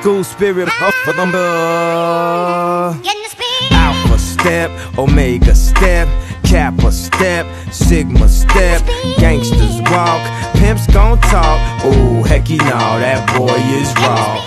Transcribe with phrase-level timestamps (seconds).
[0.00, 1.28] school spirit, puff for them.
[1.28, 3.72] In the speed.
[3.72, 6.08] Alpha step, Omega step,
[6.44, 8.82] Kappa step, Sigma step.
[9.18, 10.22] Gangsters walk,
[10.54, 11.58] pimps gon' talk.
[11.84, 14.40] Ooh, hecky no, that boy is raw.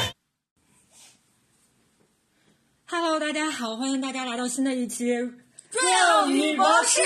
[2.86, 5.06] Hello，大家好，欢迎大家来到新的一期《
[5.72, 7.02] 六女博士》。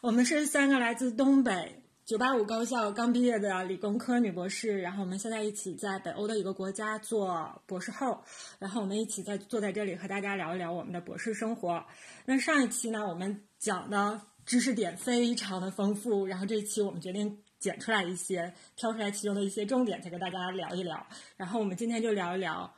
[0.00, 1.77] 我们是三个来自东北
[2.09, 8.23] 九八五高校刚毕业的理工科女博士，然后我们现在一起在北欧的一个国家做博士后，
[8.57, 11.85] 然后我们一起在坐在这里和大家聊一聊我们的博士生活。
[12.25, 21.05] 那上一期呢，我们讲的知识点非常的丰富，然后这一期我们决定剪出来一些，挑出来其中的一些重点，再跟大家聊一聊。
[21.37, 22.73] 然后我们今天就聊一聊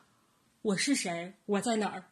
[0.61, 2.03] 我是谁，我在哪儿。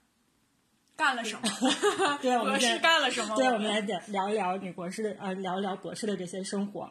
[0.95, 1.41] 干了什么？
[2.21, 3.35] 对，我们博士现在干了什么？
[3.35, 6.89] 对，我们来聊聊一聊女博士的呃，聊一聊博士的这些生活。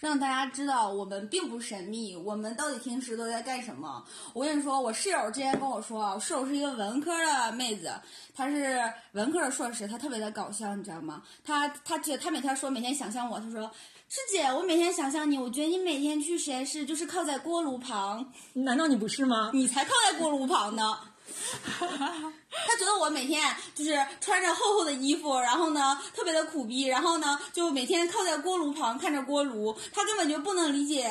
[0.00, 4.04] 让大家知道我们并不神秘，我们到底平时都在干什么。
[4.32, 7.92] 我跟你说，我室友之前跟我说，我室友是一个文科的妹子，
[8.34, 8.80] 她是
[9.12, 11.22] 文科的硕士，她特别的搞笑，你知道吗？
[11.44, 13.62] 她她觉她每天说每天想象我，她说
[14.08, 19.50] 师姐，我每天想象你，我觉得你每天去实验室就是靠在锅炉旁，难道你不是吗？
[19.54, 20.98] 你才靠在锅炉旁呢。
[21.76, 31.10] 他觉得我每天就是穿着厚厚的衣服，然后呢特别的苦逼，然后呢就每天靠在锅炉旁看着锅炉，他根本就不能理解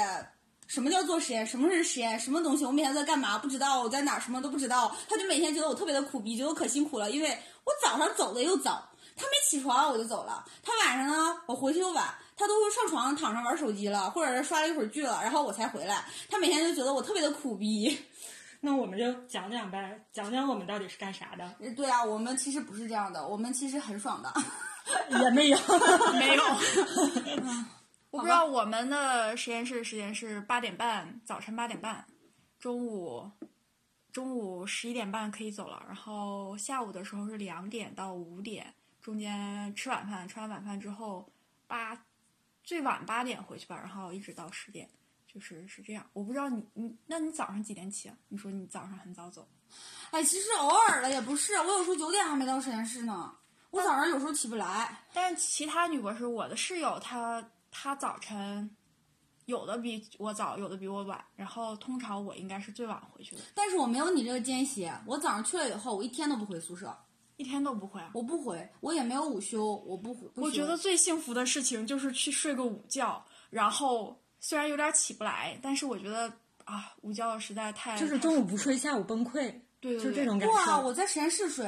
[0.67, 7.29] 什么叫做实验，什么是实验，什么东西，我每天在干嘛不知道，我在哪什么都不知道，他就每天觉得我特别的苦逼，觉得我可辛苦了，因为
[7.63, 12.13] 我早上走的又早，他没起床我就走了，他晚上呢我回去又晚。
[12.35, 16.03] 他都上床躺上玩手机了，或者是刷了一会儿剧了，然后我才回来。
[16.27, 17.95] 他每天就觉得我特别的苦逼。
[18.65, 21.53] 那我们就讲讲呗，讲讲我们到底是干啥的。
[21.75, 24.33] 对啊，我们其实不是这样的，我们其实很爽的。
[25.09, 25.57] 也没有，
[26.17, 26.43] 没有。
[28.09, 32.05] 我不知道我们的实验室时间是八点半，早晨八点半，
[32.57, 33.29] 中午
[34.13, 41.29] 中午十一点半可以走了，然后下午的时候是两点到五点，中间吃晚饭，吃完晚饭之后
[41.67, 42.01] 八
[42.63, 44.89] 最晚八点回去吧，然后一直到十点，
[45.33, 46.05] 就是是这样。
[46.13, 48.15] 我不知道你你，那你早上几点起啊？
[48.27, 49.47] 你说你早上很早走，
[50.11, 53.33] 哎，其实偶尔的也不是，我有时候九点还没到实验室呢。
[53.71, 58.69] 我早上有时候起不来，但是其他女博士，我的室友她她早晨
[59.45, 64.93] 有的比我早，有的比我晚，然后通常我应该是最晚回去的，但是我没有你这个间歇。
[65.07, 66.95] 我早上去了以后，我一天都不回宿舍，
[67.37, 68.11] 一天都不回啊。
[68.13, 70.27] 我不回，我也没有午休，我不回。
[70.29, 76.29] 不我觉得最幸福的事情就是去睡个午觉，然后虽然有点起不来，但是我觉得
[76.65, 80.81] 啊，午觉实在太就是中午不睡，下午崩溃，对对就是这种感觉哇，受。
[80.81, 81.65] 我在实验室睡，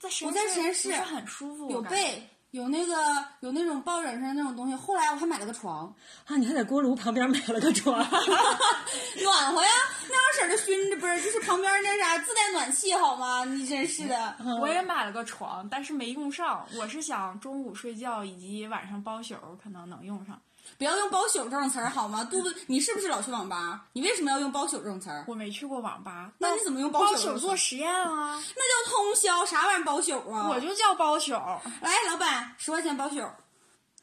[0.00, 2.96] 在实我在实验室是很舒服，有被，有那个
[3.38, 4.74] 有那种抱枕上那种东西。
[4.74, 5.94] 后来我还买了个床，
[6.26, 7.98] 啊，你还在锅炉旁边买了个床
[9.22, 9.70] 暖和呀，
[10.08, 13.44] 那样式儿的熏着不是，就是旁边那啥自带暖气好吗？
[13.44, 14.36] 你真是的。
[14.60, 16.66] 我也买了个床，但是没用上。
[16.76, 20.40] 我是想中午睡觉以及晚上包宿可能能用上。
[20.76, 22.22] 不要用包宿这种词儿好吗？
[22.24, 23.86] 杜杜，你是不是老去网吧？
[23.92, 25.24] 你为什么要用包宿这种词儿？
[25.26, 28.42] 我没去过网吧，那你怎么用包包宿做实验啊？
[28.56, 30.48] 那叫通宵，啥玩意儿包宿啊？
[30.48, 33.22] 我就叫包宿，来，老板，十块钱包宿。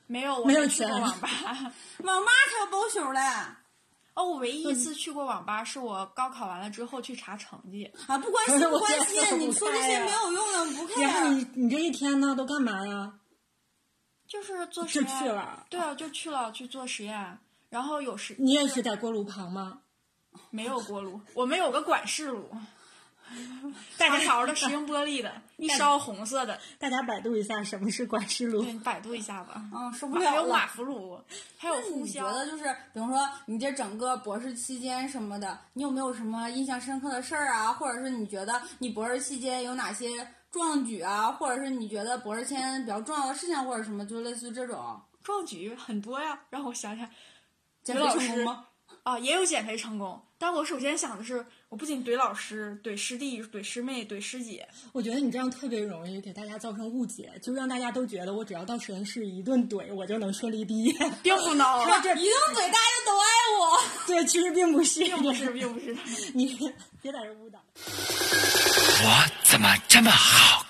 [0.08, 1.30] 没有我没有去过网吧。
[2.04, 3.20] 网吧才有包宿嘞！
[4.14, 7.92] 哦，我唯一一次去过网吧是我高考完了之后去查成绩。
[8.08, 11.30] 啊，不关心， 不关心，你说这些没有用的，不然后。
[11.30, 13.14] 你你这一天呢都干嘛呀？
[14.28, 17.38] 就是做实就验，去了对啊，就去了去做实验，
[17.70, 19.80] 然后有时你也是在锅炉旁吗？
[20.50, 22.50] 没有锅炉，我们有个管式炉，
[23.98, 28.74] 大条的石英玻璃的， 一烧红色的，大家百度一下什么是管式炉对，。
[28.74, 29.64] 你百度一下吧。
[29.74, 30.68] 嗯，受不了还有马了。
[30.68, 31.18] 弗炉，
[31.58, 32.22] 还有呼你觉。
[32.32, 37.72] 得就是，比如说你这整个博士期间什么的，你有没有什么印象深刻的事儿啊？
[37.72, 41.34] 或者是你觉得你博士期间有哪些壮举啊？
[41.34, 47.06] 或者是你觉得博士签比较重要的事情，或者什么，就类似于这种壮举很多呀，让我想想
[47.84, 48.66] 减肥老师成功吗？
[49.04, 50.22] 啊，也有减肥成功。
[50.38, 60.94] 但我首先想的是，我不仅怼老师、怼师弟、怼师妹、怼师姐，我觉得你这样特别容易给大家造成误解，就让大家都觉得我只要到实验室一顿怼，我就能顺利毕业。
[61.22, 63.28] 并不能 一顿怼，大家都爱
[63.60, 63.78] 我。
[64.08, 66.32] 对，其实并不是，并不是，并不是。
[66.34, 66.58] 你
[67.02, 67.60] 别在这误导。
[69.04, 70.66] 我怎么这么好？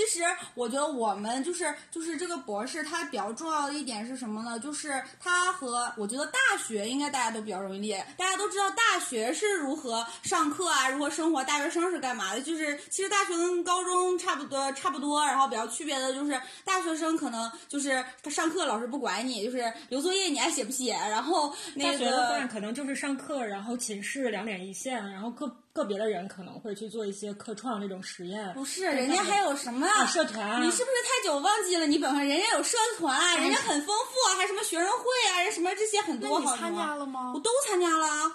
[0.00, 0.24] 其实
[0.54, 4.58] 我觉得我们就是就是这个博士，他比较重要的一点是什么呢？
[4.58, 12.40] 就是他和我觉得大学应该大家都比较容易理解，大家都知道大学是如何上课啊，如何生活，大学生是干嘛的？
[12.40, 25.46] 就是其实大学跟高中差不多差不多，然后比较区别的就是大学生可能就是他上课老师不管你，就是留作业你爱写不写，然后那大学的可能就是上课，然后寝室两点一线，然后个
[25.80, 28.52] 个别的人可能会去做一些科创这种实验。
[28.52, 31.86] 不是人家还有什么啊社团啊你是不是太久忘记了？
[31.86, 38.30] 你本科人家有社团，啊人家很丰富啊，还什么学生会啊，人什么这些很多好那你参加了吗我都参加了啊。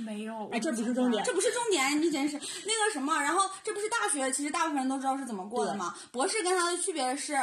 [0.00, 1.32] 没有，哎，这不是重点这。
[1.32, 3.20] 不是重点，你真是那个什么。
[3.20, 5.94] 然后这不是大学，其实大部分人都知道是怎么过的嘛。
[6.10, 7.36] 博士跟他的区别是，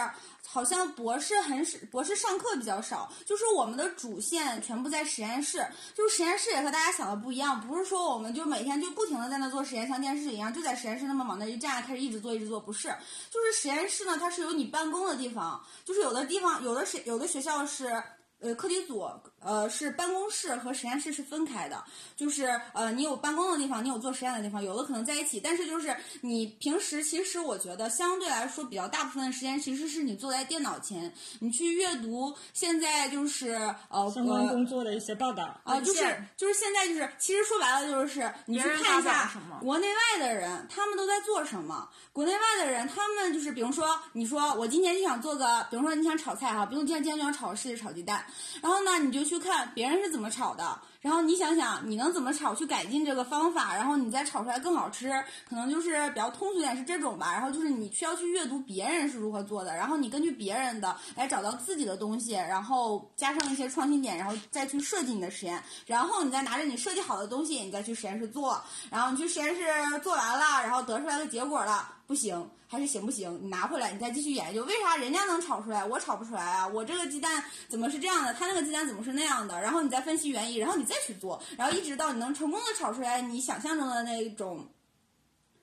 [0.45, 5.65] 好像博士很少，博士上课比较少，就是我们的主线全部在实验室。
[5.95, 12.89] 就是实验室也和大家想的不一样，不是说我们就每天就不停的在那做实验，像电视一样就在实验室那么往那一站，开始一直做一直做，不是。
[13.29, 18.01] 就是实验室呢，它是有你办公的地方，就是有的地方有的是有的学校是。
[18.39, 19.03] 呃，课题组
[19.39, 21.83] 呃是办公室和实验室是分开的，
[22.15, 33.53] 就是呃你有办公的地方，你有做实验的地方，有的可能在一起，但是就是你平时其实我觉得相对来说比较大部分的时间其实是你坐在电脑前，你去阅读现在就是
[33.89, 39.31] 呃相关呃工作的一些报道，啊，就是就是现在就是，其实说白了就是你去看一下
[39.61, 41.87] 国内外的人，他们都在做什么。
[42.11, 48.25] 国内外的人，他们就是比如说，你说我今天就想做个，比如说你想炒菜哈，比如今天今天就想炒柿子炒鸡蛋，
[48.59, 55.11] 然后呢，你就去看别人是怎么炒的，然后你想想你能怎么炒，去改进这个方法，然后你再炒出来更好吃，
[55.47, 57.31] 可能就是比较通俗点是这种吧。
[57.33, 69.63] 然后就是你需要去阅读别人是如何做的，然后你根据别人的来找到自己的东西，然后加上一些创新点，然后再去设计你的实验，然后你再拿着你设计好的东西，你再去实验室做，然后你去实验室
[70.03, 73.37] 做完了，然后得出来的结果了不行，还是行不行？
[73.43, 76.65] 你拿回来，你再继续研究，为啥人家能炒出来，我炒不出来啊？
[76.65, 78.33] 我这个鸡蛋怎么是这样的？
[78.33, 79.59] 他那个鸡蛋怎么是那样的？
[79.59, 84.65] 然后你再分析原因，然后你再去做，然后一直到你能成功的炒出来你想象中的那种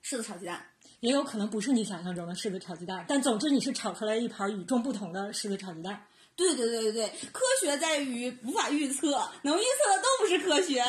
[0.05, 0.67] 柿子炒鸡蛋。
[1.01, 6.07] 也有可能不是你想象中的柿子炒鸡蛋，但总之你是炒出来一盘与众不同的柿子炒鸡蛋。
[6.37, 10.85] 对对对对对，科学在于无法预测，能预测的都不是科学。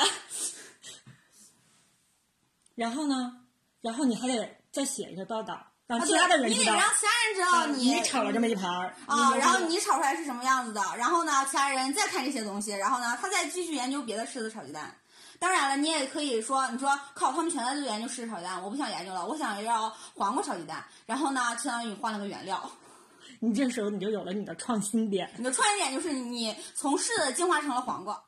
[2.75, 3.45] 然后呢，
[3.81, 5.57] 然后你还得再写一个报道，
[5.87, 14.93] 让啊其他的人知道你得让其他人知道你你炒了这么一盘儿啊，然后你炒出来是什么样子的，然后呢，其他人再看这些东西，然后呢，他再继续研究别的柿子炒鸡蛋。
[15.39, 20.83] 当然了，你也可以说，你说靠，他们全在就研究柿子炒鸡蛋，我不想研究了，我想要黄瓜炒鸡蛋。
[21.05, 22.69] 然后呢，相当于你换了个原料，
[23.39, 25.31] 你这时候你就有了你的创新点。
[25.37, 28.21] 你的创新点就是你从柿子进化成了黄瓜。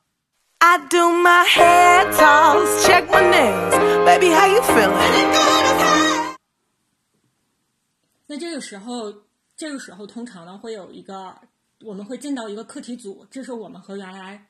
[0.60, 3.74] I do my hair toss, check my nails.
[4.06, 6.17] Baby, how you feeling?
[8.28, 9.12] 那这个时候，
[9.56, 11.36] 这个时候通常呢会有一个，
[11.80, 14.46] 我们会进到一个课题组，这是我们和原来。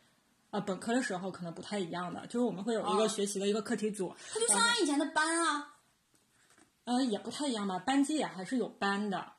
[0.50, 5.76] 呃，本科的时候可能不太一样的，就是我们会有一个哦学习的一个课题组，它就相当于以前的班啊，
[6.84, 9.32] 呃，也不太一样吧，班级也还是有班的，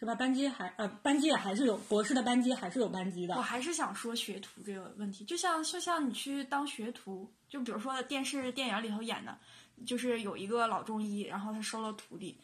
[0.00, 0.14] 是吧？
[0.14, 3.42] 班级还呃，班级也还是有博士的班级还是有班级的我。
[3.42, 9.38] 还是想说学徒这个问题，就像就像你去当学徒，就比如说电视电影里头演的，
[9.84, 12.40] 就是有一个老中医，然后他收了徒弟，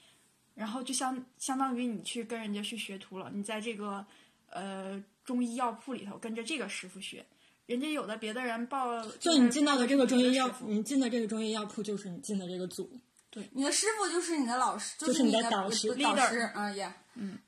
[0.54, 4.04] 然后就相相当于你去跟人家去学徒了，你在这个
[4.50, 7.26] 呃中医药铺里头跟着这个师傅学，
[7.66, 13.00] 人家有的别的人报，就你进到的这个中医药你进的这个中医药铺就是你进的这个组。
[13.30, 17.38] 对你的师傅就是你的老师，就是你的导师导师，嗯也，嗯。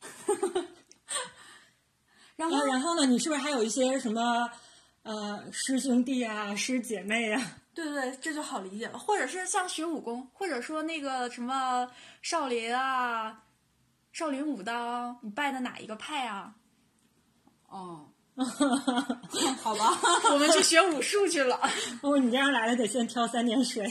[2.34, 4.50] 然后然后，然后呢，你是不是还有一些什么
[5.04, 7.58] 呃师兄弟啊、师姐妹啊？
[7.76, 8.98] 对对，这就好理解了。
[8.98, 11.86] 或者是像学武功，或者说那个什么
[12.22, 13.44] 少林啊、
[14.12, 16.54] 少林武当，你拜的哪一个派啊？
[17.68, 18.08] 哦，
[19.62, 20.00] 好吧，
[20.32, 21.60] 我们去学武术去了
[22.02, 23.84] 哦，你这样来了得先挑三点水。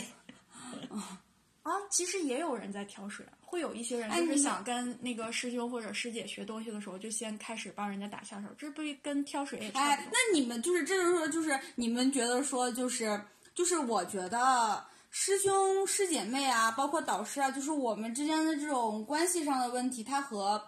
[1.62, 1.72] 啊！
[1.92, 10.12] 其实也有人在挑水，会有一些人就是想跟那个师兄或者师姐学东西的时候，就先开始帮人家打下手，这不跟挑水也差哎不，多。
[10.12, 13.20] 那你们就是这就是说，就是你们觉得说，就是
[13.56, 20.62] 就是我觉得师兄师姐妹啊，包括导师啊，就是我们之间的这种关系上的问题，它和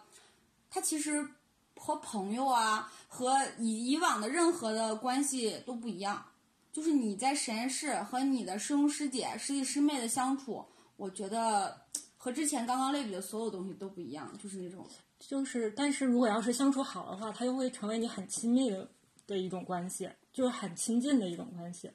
[0.70, 1.28] 它其实
[1.76, 6.26] 和朋友啊，和以以往的任何的关系都不一样。
[6.72, 10.64] 就是你在实验室和你的师兄师姐、师弟师妹的相处，
[10.96, 11.76] 我觉得
[12.16, 14.88] 和之前刚刚类比的所有东西都不一样，就是那种
[15.20, 18.88] 就是，但是如果要是相处好的话，它就会成为你很亲密的
[19.26, 21.92] 的一种关系，就是很亲近的一种关系。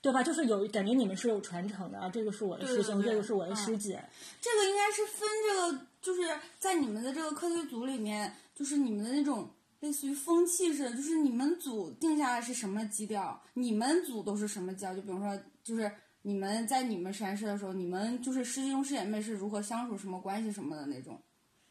[0.00, 0.22] 对吧？
[0.22, 4.02] 就是有感觉你们是有传承的，这个是我的师兄，这个是我的师姐。
[4.40, 6.22] 这个应该是分这个，就是
[6.58, 9.50] 在你们的这个课题组里面，就是你们的那种
[9.80, 14.94] 类似于风气似的，就是你们组定下来是什么基调，你们组都是什么基调。
[14.94, 15.90] 就比如说，就是
[16.22, 21.20] 你们在你们实验室的时候，你们就是师兄师姐妹是如何相处，什么关系什么的那种，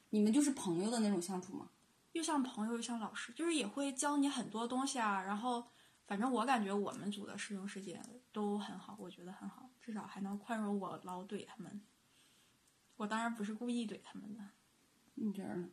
[0.10, 1.67] 你们就是朋友的那种相处吗？
[2.13, 5.22] 又像朋友又像老师，就是也会教你很多东西啊。
[5.22, 5.63] 然后，
[6.07, 11.81] 反正我感觉我们组的师兄师姐都很好，我觉得很好，至少还能宽容我老怼他们。
[12.95, 14.41] 我当然不是故意怼他们的，
[15.15, 15.69] 你觉得呢？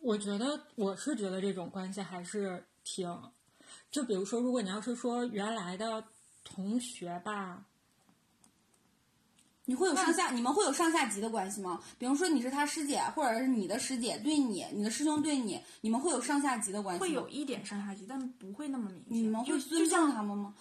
[0.00, 3.06] 我觉得我是觉得这种关系还是挺，
[3.90, 6.02] 就比如说，如果你要是说原来的
[6.42, 7.66] 同学吧，
[9.70, 11.80] 你会有上下，你们会有上下级的关系吗？
[11.96, 17.06] 比如说你是他师姐，或者是你的师姐对你，你的师兄对你，你们会有上下级的关系吗？
[17.06, 19.24] 会有一点上下级，但不会那么明显。
[19.24, 20.52] 你们会尊像重他们吗？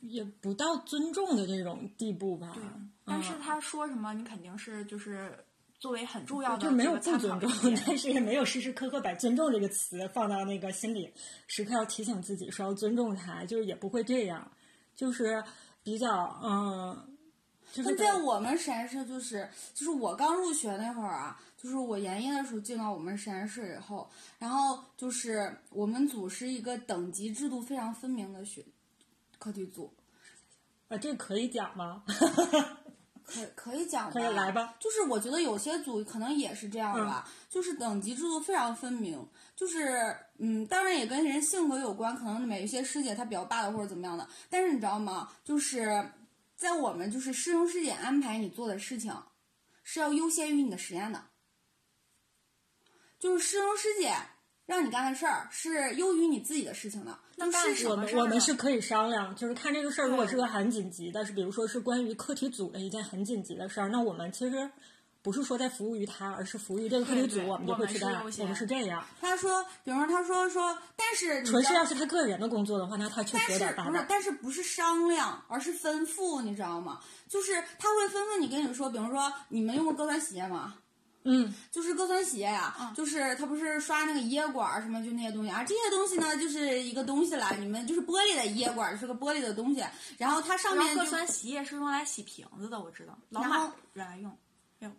[0.00, 2.56] 也不到尊重的这种地步吧。
[3.04, 5.44] 但是嗯他说什么，你肯定是就是
[5.78, 11.12] 作为很重要的就没有这个不尊重 但是也没有时时刻刻把尊重这个词放到那个心里，
[11.46, 14.50] 时刻要提醒自己说要尊重他，就是也不会这样，
[14.96, 15.44] 就是
[15.82, 16.08] 比较
[16.42, 17.11] 嗯，就是
[17.76, 28.64] 但在我们实验室，就是就是我刚入学那会儿啊，就是我研一的时候进到我们实验室以后，然后就是我们组是一个等级制度非常分明的学
[29.38, 29.92] 课题组，
[30.88, 32.02] 啊，这个可以讲吗？
[33.24, 34.74] 可可以讲吧可以来吧。
[34.78, 39.26] 就是我觉得有些组可能也是这样吧，就是等级制度非常分明，
[39.56, 45.30] 就是嗯，当然也跟人性格有关，可能每一些师姐她比较霸道或者怎么样的，但是你知道吗？
[45.44, 46.04] 就是
[46.62, 49.12] 在我们就是师兄师姐安排你做的事情，
[49.82, 51.20] 是要优先于你的实验的，
[53.18, 54.14] 就是师兄师姐
[54.64, 57.18] 让你干的事儿是优于你自己的事情的。
[57.34, 64.70] 那干是我们我们是可以商量，就是看这个事儿，如果是个很紧急的，是比如说是关于课题组的一件很紧急的事儿，那我们其实
[65.22, 68.18] 不是说在服务于他，而是服务于这个课题组，我们就会去干。
[68.18, 69.04] 我们是优先我们是这样。
[69.20, 74.04] 他说，比如说他说说，但是纯是要是他个人的工作的话，那他确实有点大不是。
[74.08, 77.00] 但是不是商量，而是吩咐，你知道吗？
[77.28, 80.74] 就是他会吩咐你跟你说，比如说你们用过高端洗液吗？
[81.24, 89.84] 嗯，就是高端洗液呀、就是它不是刷那个液管儿什么，就那些东西啊，这些东西呢就是一个东西了，你们就是玻璃的液管儿，是个玻璃的东西，
[90.18, 93.16] 然后它上面就各酸洗液是用来洗瓶子的，我知道。
[93.28, 94.36] 老然后马原来用，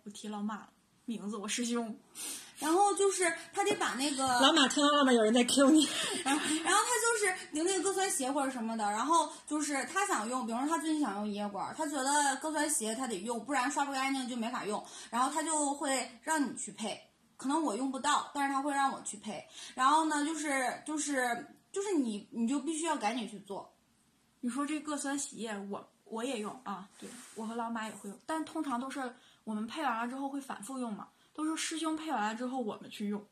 [0.04, 0.68] 我提老马了，
[1.04, 1.98] 名字我师兄。
[2.60, 5.12] 然后就是他得把那个老马听到了吗？
[5.12, 5.88] 有人在 Q 你。
[6.22, 16.98] 然后他就是拧那个各酸鞋或者什么的，然后就是他想用，比如说他最近想用一液管，他觉得铬酸鞋他得用，不然刷不干净就没法用，然后他就会让你去配，
[17.36, 23.74] 可能我用不到，但是他会让我去配，然后呢，就是就是就是你你就必须要赶紧去做，
[24.40, 33.26] 你说这铬酸洗液，我我也用啊，对我和老马也会用，但通常都是我们配完了之后会反复用嘛，都是师兄配完了之后我们去用，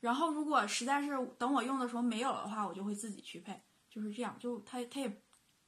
[0.00, 5.22] 然后如果实在是等我用的时候没有的话，我就会自己去配，就是这样，就他他也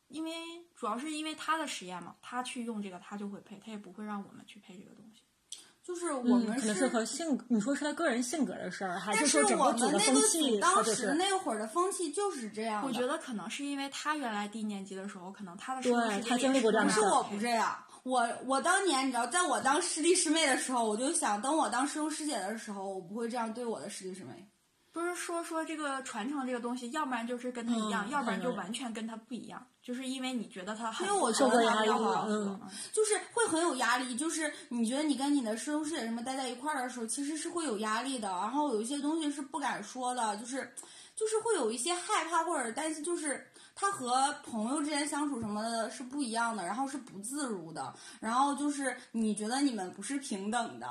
[0.08, 0.32] 因为
[0.74, 5.22] 主要是因为他的实验嘛，他去用这个他就会配，他也不会让我们去配这个东西。
[5.88, 15.92] 就是我嗯，们可能是和性格，你说是他个人性格的事儿，还是说整我个组的们那个风气，当时那会儿的风气就是这样，我觉得可能是因为他原来低年级的时候，可能他的对
[16.28, 24.47] 他经历过这样的事儿可是我不这样，我我当年你知道，在我当师弟师妹的时候，我就想，等我当师兄师姐的时候，我不会这样对我的师弟师妹。
[24.98, 32.60] 不是说说这个传承这个东西，要不然就是跟他一样，嗯要不然就完全跟他不一样，就是因为你觉得他很因为我受过压力压力嗯
[32.92, 40.74] 就是会很有压力，就是你觉得你跟你的师兄师姐什么待在一块儿的时候，其实是会有压力的，然后有一些东西是不敢说的，就是
[41.14, 50.88] 就是会有一些害怕或者担心，就是他和朋友之间相处什么的是不一样的，然后是不自如的，然后就是你觉得你们不是平等的。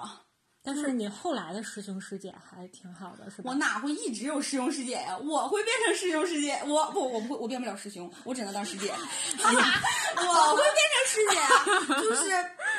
[0.68, 3.50] 但是你后来的师兄师姐还挺好的，是吧？
[3.50, 5.18] 我哪会一直有师兄师姐呀？
[5.18, 8.92] 我会变成师兄师姐，我不，我不会，我变不了师兄，我只能当师姐。
[8.92, 12.30] 我会变成师姐啊，就是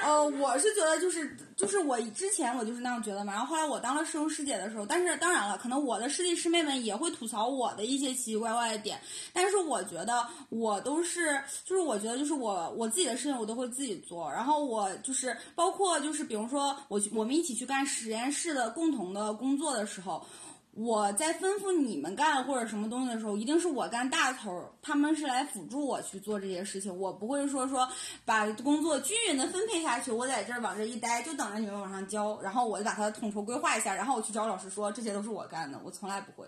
[0.05, 9.01] 呃，我是觉得就是就是我之前我就是那样觉得嘛，然后后来我当了师兄师姐的时候，但是当然了，可能我的师弟师妹们也会吐槽我的一些奇奇怪怪的点，
[9.33, 20.25] 但是我觉得我都是就是我觉得就是我我自己的事情我都会自己做，然后我就是包括就是比如说我我们一起去干实验室的共同的工作的时候。
[20.73, 26.97] 我在吩咐你们干或者什么东西的时候，一定是我干大头，他们是来辅助我去做这些事情。
[26.97, 27.89] 我不会说说
[28.25, 36.47] 把工作均匀的分配下去，我在这儿往这一待，就等着你们往上交，然后我就把它统筹规划一下，然后我去找老师说这些都是我干的，我从来不会。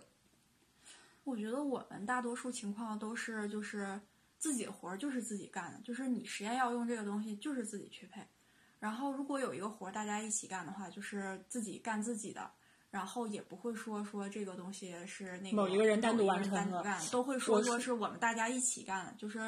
[1.25, 4.00] 我觉得我们大多数情况都是就是
[4.39, 8.21] 自己的活儿就是自己干的，就是你实验要用这个东西就是自己去配。
[8.79, 12.50] 然后如果有一个活儿大家一起干的话，就是自己干自己的，
[12.91, 19.39] 然后也不会说说这个东西是那个某一个人单独完成的单独干，都会说说是我们大家一起干的，就是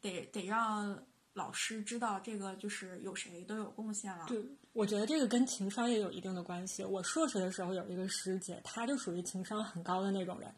[0.00, 0.98] 得得让
[1.34, 4.24] 老师知道这个就是有谁都有贡献了。
[4.26, 6.84] 对，我觉得这个跟情商也有一定的关系。
[6.84, 10.52] 我硕士的时候有一个师姐，她就属于情商很高的那种人。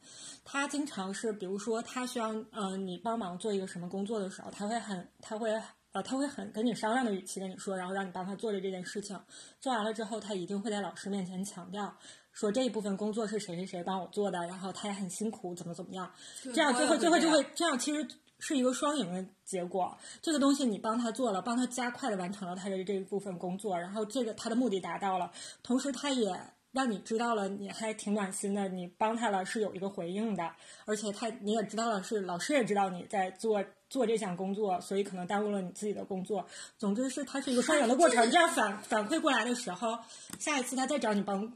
[0.44, 5.50] 她经常是，比如说她需要呃你帮忙做一个什么工作的时候，她会很，她会
[5.92, 9.18] 呃，他会很跟你商量的语气跟你说，然后让你帮他做着这件事情。
[9.60, 11.94] 做完了之后，他一定会在老师面前强调。
[12.32, 16.10] 说这一部分工作是谁谁谁帮我做的，然后他也很辛苦，怎么怎么样，
[16.54, 18.08] 这样最后最后就会这样，其实
[18.38, 19.94] 是一个双赢的结果。
[20.22, 25.30] 这个东西你帮他做了，帮他加快的完成了他的这一部分工作，然后这个他的目的达到了，
[25.62, 26.34] 同时他也
[26.72, 30.50] 让你知道了你还挺暖心的，你帮他了是有一个回应的，
[30.84, 36.44] 而且他你也知道了是老师也知道你在做做这项工作，所以可能耽误了你自己的工作。
[36.76, 39.98] 总之是它是一个双赢的过程，这样反反馈过来的时候，
[40.38, 41.52] 下一次他再找你帮。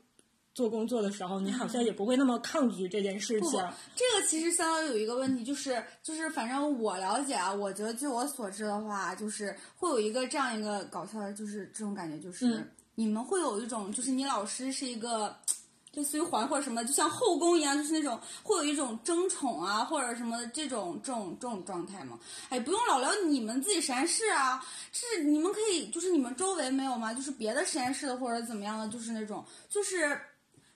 [0.55, 3.51] 做工作的时候，你好像也不会那么抗拒这件事情。
[3.51, 3.63] 不不，
[3.95, 15.37] 这个其实相当于有一个问题，就是就是，反正我了解啊，我觉得据我所知的话，就是会有一个这样一个搞笑的，就是这种感觉，就是、嗯你们会有一种，就是你老师是一个。
[15.93, 22.19] 类似于环或者什么，就像后宫一样，就是那种会有一种争宠啊，或者什么的这种这种这种状态吗？
[22.51, 24.63] 哎，不用老聊你们自己实验室啊，
[24.93, 27.15] 是你们可以，就是你们周围没有吗？
[27.15, 30.21] 就是别的实验室的或者怎么样的，就是那种，就是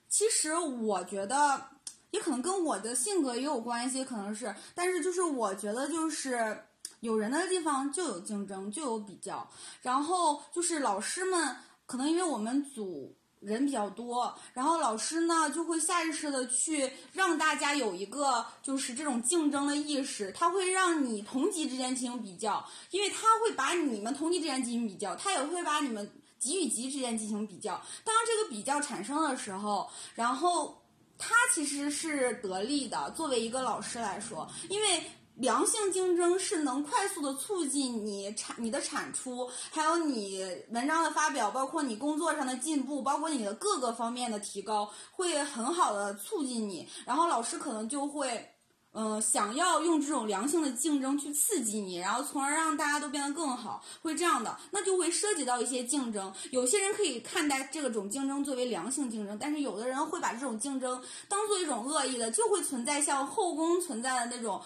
[0.09, 1.63] 其实我觉得
[2.09, 6.59] 也可能跟我的性格也有关系，可能是，但是就是我觉得就是
[7.01, 9.47] 有人的地方就有竞争，就有比较，
[9.83, 11.55] 然后就是老师们
[11.91, 13.17] 可能因为我们组。
[13.41, 26.07] 人比较多，然后老师呢就会下意识的去让大家有一个就是这种竞争的意识，他会让你同级之间进行比较，因为他会把你们同级之间进行比较，他也会把你们
[26.37, 27.81] 级与级之间进行比较。
[28.03, 30.79] 当这个比较产生的时候，然后
[31.17, 35.03] 他其实是得利的，作为一个老师来说，因为。
[35.41, 46.87] 良性竞争是能快速的促进你产你的产出，还有你文章的发表，包括你工作上的进步，包括你的各个方面的提高，会很好的促进你。
[47.07, 48.53] 然后老师可能就会，
[48.93, 56.31] 嗯、想要用这种良性的竞争去刺激你，然后从而让大家都变得更好，会这样的，那就会涉及到一些竞争。
[56.51, 64.61] 有些人可以看待这种竞争作为良性竞争，但是有的人会把这种竞争当做一种恶意的，就会存在像后宫存在的那种。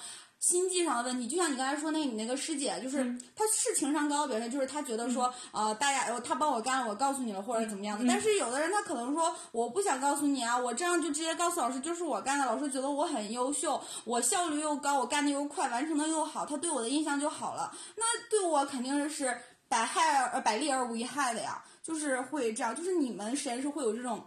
[0.46, 3.04] 心计上的问题，就像你刚才说那，你那个师姐，就是
[3.36, 8.06] 她是情商高，表现就是她觉得说，呃，大家，呃，她帮我干了，我告诉你了，或者怎么样的。
[8.08, 17.76] 但是有的人他可能说，我不想告诉你啊，我这样就直接告诉老师，就是我干的，老师觉得我很优秀，我效率又高，我干的又快，完成的又好，他对我的印象就好了。
[17.96, 19.36] 那对我肯定是
[19.68, 24.24] 百害而百利而无一害的呀，就是会这样，就是你们实验室会有这种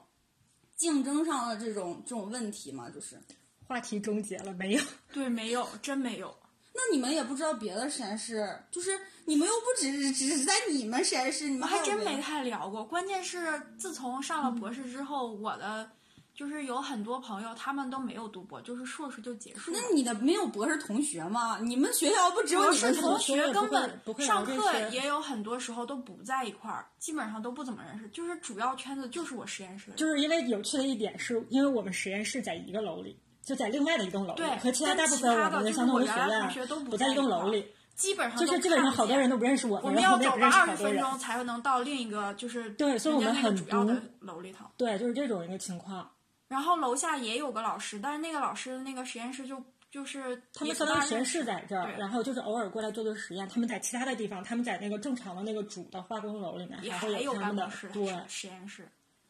[0.74, 2.90] 竞争上的这种这种问题吗？
[2.92, 3.22] 就是。
[3.68, 4.82] 话题终结了没有？
[5.12, 6.34] 对，没有，真没有。
[6.72, 12.84] 那你们也不知道别的实验室，就是你们又不只只是在你们实验室，你们还真没太聊过。
[12.84, 15.90] 关键是自从上了博士之后，嗯、我的
[16.32, 19.78] 就是有很多朋友，他们都没有读博，就是硕士就结束了。
[19.78, 21.58] 那你的没有博士同学吗？
[21.60, 28.08] 你们学校不只有你们同学，根本上课也也有很多时候都不在一块儿，基本上都不怎么认识。
[28.10, 29.90] 就是主要圈子就是我实验室。
[29.96, 33.18] 就是因为有趣的一点是，因为我们实验室在一个楼里。
[33.48, 44.66] 就在另外的一栋楼里，和其他大部分我们的相同的学院不在一栋楼里，基本上就是基本上好多人都不认识我们，我们要走个二十分钟才能到另一个就是对，所以我们很主要的楼里头。
[44.76, 46.06] 对，就是这种一个情况。
[46.46, 53.48] 然后楼下也有个老师，但是那个老师那个实验室就就是他们相当于实验室在这儿，然后就是偶尔过来做做实验。
[53.48, 58.86] 他们在其他的地方，他们在那个正常的那个主的化工楼里面也会有他们的对实验室。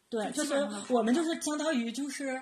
[0.09, 2.41] 对，就是我们就是相当于就是。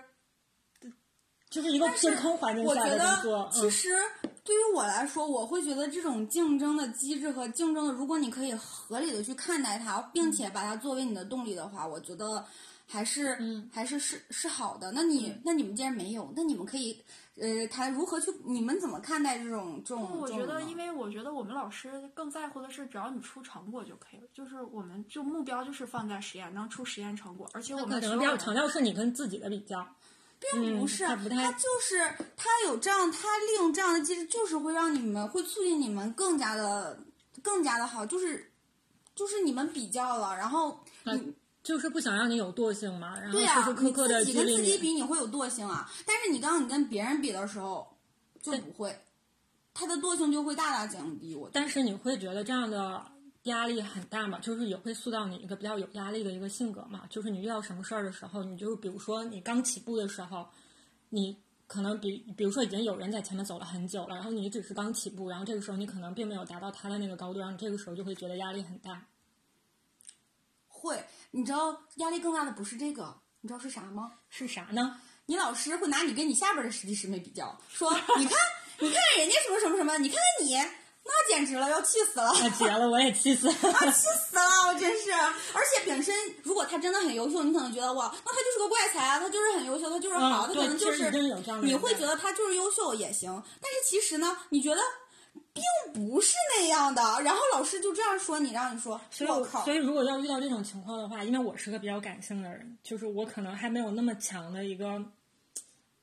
[1.50, 3.50] 就是一个健康环境下的工作。
[3.52, 3.90] 其实
[4.44, 12.46] 对于我来说，我会觉得这种竞争的机制和竞争的，如果你可以合理的去看待它，并且把它作为你的动力的话，我觉得
[12.86, 14.92] 还是、嗯、还是是是好的。
[14.92, 16.98] 那你、嗯、那你们既然没有，那你们可以
[17.36, 20.20] 呃谈如何去，你们怎么看待这种这种？
[20.20, 24.28] 我觉得，因为我觉得我们老师更在乎的是，只要你出成果就可以了。
[24.34, 29.86] 就是我们就目标就是放在实验，能出实验成果，而且我们可能比较强调是你跟自己的比较。
[30.40, 31.98] 并不是，嗯、他他就是
[32.36, 37.00] 他有这样，他利用这样的机制，就是会让你们会促进你们更加的
[37.42, 38.52] 更加的好，就是
[39.16, 47.88] 就是你们比较了，然后你、就是不想让你有惰性嘛，然后时时刻刻的你自己跟自己比，你会有惰性啊，但是你当你跟别人比的时候
[48.42, 48.98] 就不会。
[49.80, 51.36] 他的惰性就会大大降低。
[51.36, 53.00] 我但是你会觉得这样的
[53.48, 54.40] 压力很大嘛？
[54.40, 57.04] 就是也会塑造你一个比较有压力的一个性格嘛？
[57.10, 60.48] 就是你遇到什么事儿的时候，你就比如说你刚起步的时候，
[61.10, 69.06] 你可能比比如说已经有人在前面走了很久了，然后你只是刚起步，然后这个时候你可能并没有达到他的那个高度，然后你这个时候就会觉得压力很大。
[70.68, 74.14] 会，你知道压力更大的不是这个，你知道是啥吗？
[74.30, 75.00] 是啥呢？
[75.26, 78.38] 你老师会拿你跟你下边的师弟师妹比较，说你看，
[78.80, 80.54] 你看人家什么什么什么，你看看你，
[81.10, 82.28] 那简直了，要气死了。
[82.28, 82.90] 啊，绝了！
[82.90, 83.54] 我也气死了。
[83.54, 84.42] 啊，气死了！
[84.68, 91.10] 我真是，而且本身如果他真的很优秀，你可能觉得哇，那他就是个怪才啊，他就是很优秀，他就是好，嗯他可能就是
[91.62, 94.82] 你会觉得他就是优秀也行，但是其实呢，你觉得
[95.54, 99.30] 并不是那样的，然后老师就这样说你，让你说，所以
[99.64, 105.02] 所，以如果要遇到这种情况的话，因为我是个比较感性的人，就是我可能还没有那么强的一个，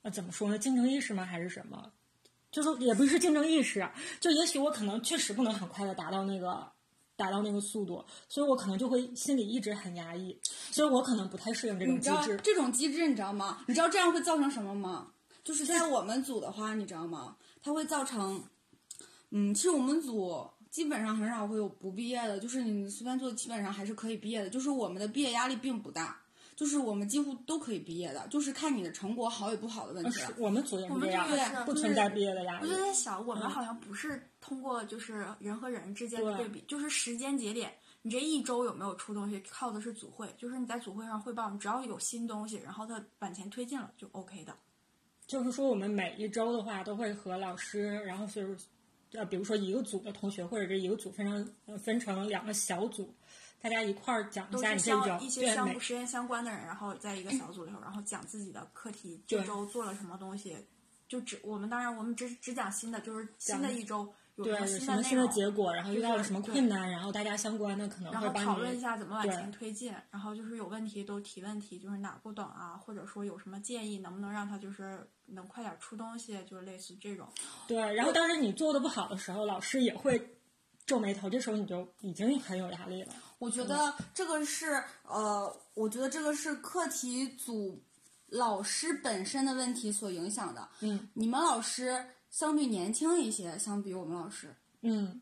[0.02, 1.24] 呃，怎么说呢，竞争意识吗？
[1.24, 1.92] 还是什么？
[2.54, 3.84] 就是也不是竞争意识，
[4.20, 6.64] 就也许我可能确实不能很快的达到那个
[7.16, 10.38] 达到那个速度，所以我可能就会心里一直很压抑，
[10.70, 12.40] 所以我可能不太适应这种机制。
[12.44, 13.64] 这种机制你知道吗？
[13.66, 15.10] 你知道这样会造成什么吗？
[15.42, 17.36] 就是在我们组的话，你知道吗？
[17.60, 18.44] 它会造成，
[19.30, 24.48] 嗯，其实我们组基本上很少会有不毕业的，就是你随便做，基本上还是可以毕业的。
[24.48, 26.20] 就是我们的毕业压力并不大，
[26.56, 30.34] 就是我们几乎都可以毕业的，就是看你的成果好与不好的问呃题了。
[30.38, 32.80] 我们组也我们是这样这个是，不存在毕业的压力我就。
[32.80, 44.54] 在想，我们嗯好像不是通过就是人和人之间的对对比，就是时间节点，你这一周有没有出东西，靠的是组会，就是你在组会上汇报，你只要有新东西，然后它往前推进了就 OK 的。
[45.26, 48.56] 就是说，我们每一周的话都会和老师，然后就是，
[49.12, 53.12] 呃，比如说一个组的同学或者是一个组分成呃分成两个小组，
[53.64, 60.54] 大家一块儿讲一下一些对每项目实验相关的人，然后在一个小组里头，然后讲自己的课题，这周做了什么东西，
[61.08, 77.26] 就只我们当然我们只只讲新的，就是新的一周有对什么有什么新的结果，然后遇到了什么困难，然后大家相关的可能然会帮你后讨论一下怎么往前推进，然后就是有问题都提问题，就是哪儿不懂啊，或者说有什么建议，能不能让他就是能快点出东西，就是类似这种。
[77.66, 80.36] 对，然后当时你做的不好的时候，老师也会
[80.84, 83.14] 皱眉头，这时候你就已经很有压力了。
[83.44, 87.78] 我觉得这个是呃，我觉得这个是课题组
[88.28, 90.66] 老师本身的问题所影响的。
[90.80, 91.06] 嗯。
[91.12, 95.20] 你们老师相对年轻一些，相比我们老师嗯。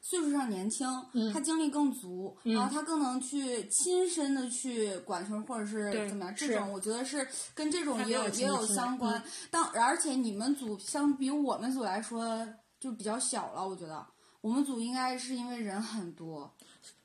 [0.00, 1.32] 岁数上年轻，嗯。
[1.32, 9.20] 他精力更足，然后他更能去亲身的去管学生或者是怎么样，这种我觉得是跟这种也有也有相关。
[9.50, 12.46] 当而且你们组相比我们组来说
[12.78, 14.06] 就比较小了，我觉得。
[14.42, 16.54] 我们组应该是因为人很多，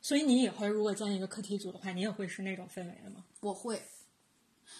[0.01, 3.23] 所以你以后如果建一个课题组的话，你也会是那种氛围的吗？
[3.41, 3.81] 我会，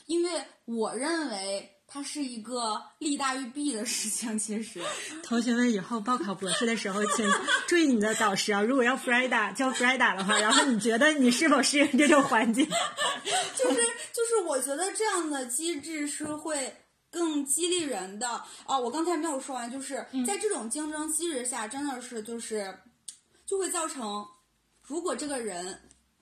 [0.06, 4.38] 因为我认为它是一个利大于弊的事情。
[4.38, 4.82] 其实，
[5.24, 7.30] 同学们以后报考博士的时候，请
[7.68, 8.62] 注意你的导师啊！
[8.62, 12.68] 如果要 Frida 叫 Frida 的话，然后你觉得你是否适应这种环境？
[13.56, 13.76] 就 是
[14.14, 16.76] 就是，我觉得这样的机制是会
[17.12, 18.28] 更激励人的
[18.66, 18.78] 啊！
[18.78, 22.78] 我刚才没有说完，就是嗯在这种竞争机制下，真的是就是
[23.46, 24.26] 就会造成，
[24.90, 25.80] 如果这个人。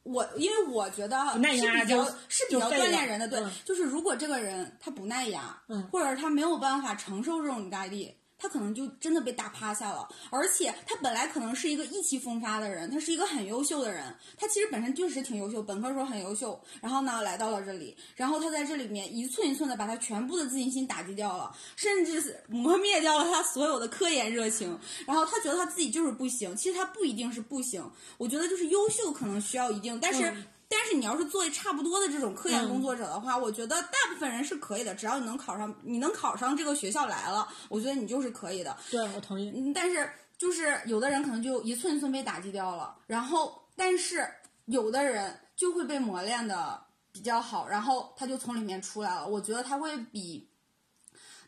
[0.10, 10.08] 我因为我觉得不耐是比较压就是比较锻炼人的，对，嗯就是如果这个人他不耐压，嗯或者是他没有办法承受这种压力，他可能就真的被打趴下了。
[10.30, 27.84] 而且他本来可能是一个意气风发的人，他是一个很优秀的人，他其实本身就是挺优秀，本科时候很优秀，然后呢来到了这里，然后他在这里面一寸一寸的把他全部的自信心打击掉了，甚至是磨灭掉了他所有的科研热情，然后他觉得他自己就是不行，其实他不一定是不行，
[28.18, 30.34] 我觉得就是优秀可能需要一定，但是。
[30.70, 38.76] 嗯但是你要是做差不多的这种科研工作者的话，我觉得大部分人是可以的，只要你能考上，你能考上这个学校来了，我觉得你就是可以的。
[38.92, 39.50] 对我同意。
[39.56, 44.28] 嗯，但是就是有的人可能就一寸一寸被打击掉了，然后但是
[44.66, 46.82] 有的人就会被磨练的
[47.14, 49.26] 比较好，然后他就从里面出来了。
[49.26, 50.50] 我觉得他会比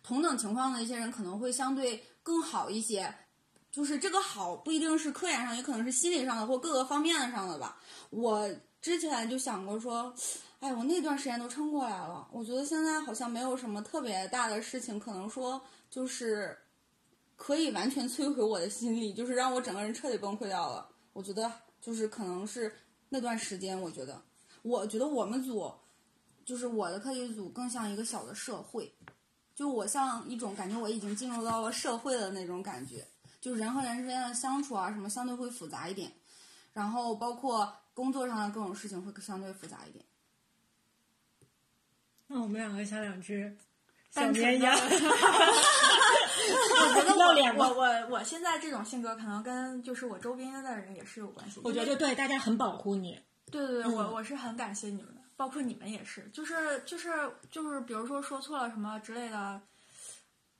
[0.02, 3.14] 同等情况的一些人可能会相对更好一些。
[3.72, 7.78] 就是这个好不一定是科研上，也可能是心理上的或各个方面上的吧。
[8.10, 8.50] 我
[8.82, 10.14] 之前就想过说，
[10.60, 12.28] 哎，我那段时间都撑过来了。
[12.32, 16.58] 我觉得现在好像没有什么特别大的事情，可能说就是
[17.36, 20.88] 可以完全摧毁我的心理，就是让我整个人彻底崩溃掉了。
[21.14, 22.74] 我觉得就是可能是
[23.10, 24.22] 那段时间，我觉得，
[24.62, 25.72] 我觉得我们组
[26.46, 28.94] 就是我的课题组更像一个小的社会，
[29.54, 33.06] 就我像一种感觉我已经进入到了社会的那种感觉，
[33.42, 36.12] 就人和人之间的相处啊什么相对会复杂一点，
[36.72, 40.06] 然后包括工作上的各种事情会相对复杂一点。
[42.28, 43.54] 那我们两个像两只
[44.10, 44.82] 小绵羊的，
[46.80, 51.60] 我觉得要脸我我我我现在这种性格，可能跟就是我周边的人也是有关系。
[51.62, 53.22] 我觉得对大家很保护你。
[53.52, 57.10] 对对对，嗯我我是很感谢你们的，包括你们也是，就是就是
[57.52, 59.62] 就是，比如说说错了什么之类的，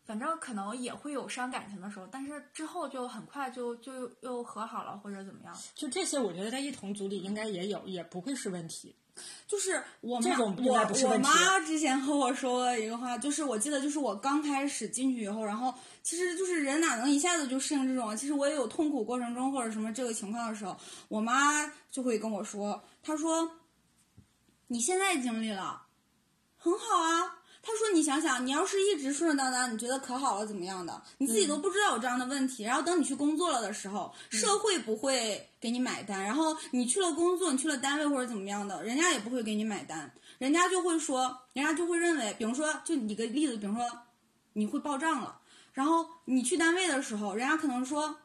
[0.10, 5.56] 反正可能也会有伤感情的时候，但是之后就很快就就又和好了或者怎么样。
[5.76, 8.96] 就这些，我觉得在一同组里应该也有，也不会是问题。
[9.46, 18.16] 就是我妈，这种应该不是我我妈之前和我说过一个话，就是我记得就是我刚开始进去以后，然后其实就是人哪能一下子就适应这种啊？
[18.16, 20.76] 其实我也有痛苦过程中或者什么这个情况的时候，
[21.08, 23.48] 我妈就会跟我说，她说
[24.66, 25.84] 你现在经历了，
[26.58, 27.29] 很好啊。
[28.10, 31.02] 她说：“你想想，你要是一直顺顺当当，你觉得可好了，怎么样的？
[31.20, 32.64] 你自己都不知道有这样的问题。
[32.64, 36.24] 然后等你去工作了的时候，社会不会给你买单。
[36.24, 40.12] 然后你去了工作，你去了单位或者怎么样的，人家也不会给你买单。
[40.40, 43.86] 人家就会说，人家就会认为，比如说，就你个例子，比如说
[44.54, 45.40] 你会报账了，
[45.74, 48.18] 然后你去单位的时候，人家可能说。”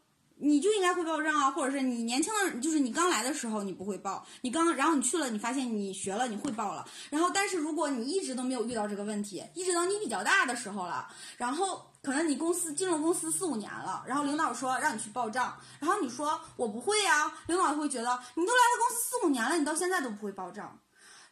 [0.46, 6.86] 你就应该会报账啊，或者是你年轻的，就是你刚来的时候你不会报，你刚然后你去了，你发现你学了，你会报了。
[7.08, 20.78] 然后，但是如果你一直都没有遇到这个问题，一直到你比较大的时候了，然后可能你公司进入公司四五年了，然后领导说让你去报账，然后你说我不会呀、领导会觉得你都来了公司四五年了，你到现在都不会报账。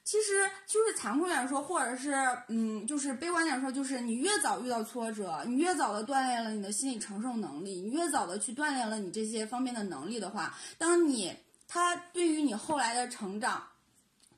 [0.05, 2.15] 其实就是残酷点说，或者是
[2.49, 11.35] 嗯，就是悲观点说，就是你越早遇到挫折，你越早的锻炼了你的心理承受能力，你越早的去锻炼了你这些方面的能力的话，当你
[11.69, 13.63] 他对于你后来的成长，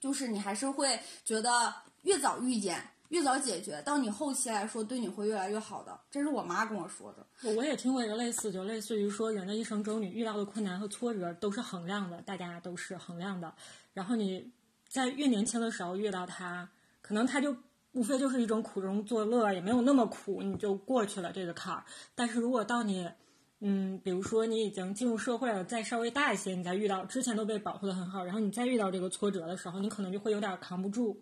[0.00, 2.90] 就是你还是会觉得越早遇见。
[3.10, 5.96] 越早解决，到你后期来说，对你会越来越好的。
[6.10, 7.24] 这是我妈跟我说的。
[7.42, 13.54] 我我也听过一个类似，就类似于说，人的一生中你遇到的困难和挫折都是衡量的，大家都是衡量的。
[13.92, 14.50] 然后你
[14.94, 16.68] 在越年轻的时候遇到它，
[17.02, 17.56] 可能它就
[17.94, 21.84] 无非就是一种苦中作乐，也没有那么苦，你就过去了这个坎儿。
[22.14, 23.10] 但是如果到你，
[23.58, 31.20] 嗯，比如说你已经进入社会了，再稍微大一些，你再遇到之前都被保护的很好，然后你再遇到这个挫折的时候，你可能就会有点扛不住。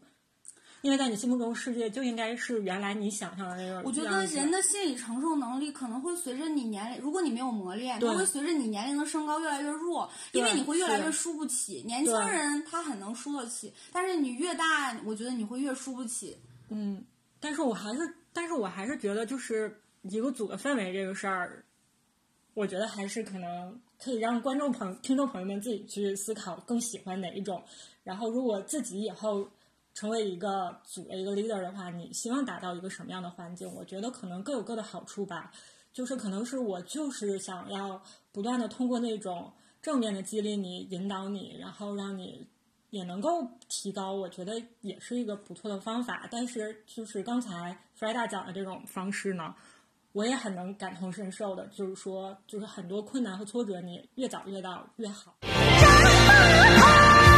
[0.82, 3.82] 因为在你心目中，世界就应该是原来你想象的那个样。
[3.84, 11.84] 我觉得人的心理承受能力可能会随着你年龄，如果你没有磨练，它会随着你年龄的升高越来越弱，因为你会越来越输不起。
[11.86, 16.36] 年轻人他很能输得起，但是你越大，我觉得你会越输不起。
[16.68, 17.04] 嗯，
[17.38, 21.64] 但是我还是，但是我还是觉得，就是一个组的氛围这个事儿，
[22.54, 27.62] 我觉得还是可能可以让观众朋、听众朋友们自己去思考，更喜欢哪一种。
[28.02, 29.48] 然后，如果自己以后
[29.94, 33.72] 成为一个组的一个 leader 的话，你希望达到一个什么样的环境？
[33.74, 35.50] 我觉得可能各有各的好处吧。
[35.92, 38.02] 就是可能是我就是想要
[38.32, 39.52] 不断的通过那种
[39.82, 42.48] 正面的激励你、引导你，然后让你
[42.88, 46.26] 也能够提高，我觉得也是一个不错的方法。
[46.30, 49.54] 但是就是刚才 Freda 讲的这种方式呢，
[50.12, 55.36] 我也很能感同身受的，就是说，就是很多困难和挫折，你越早遇到越好。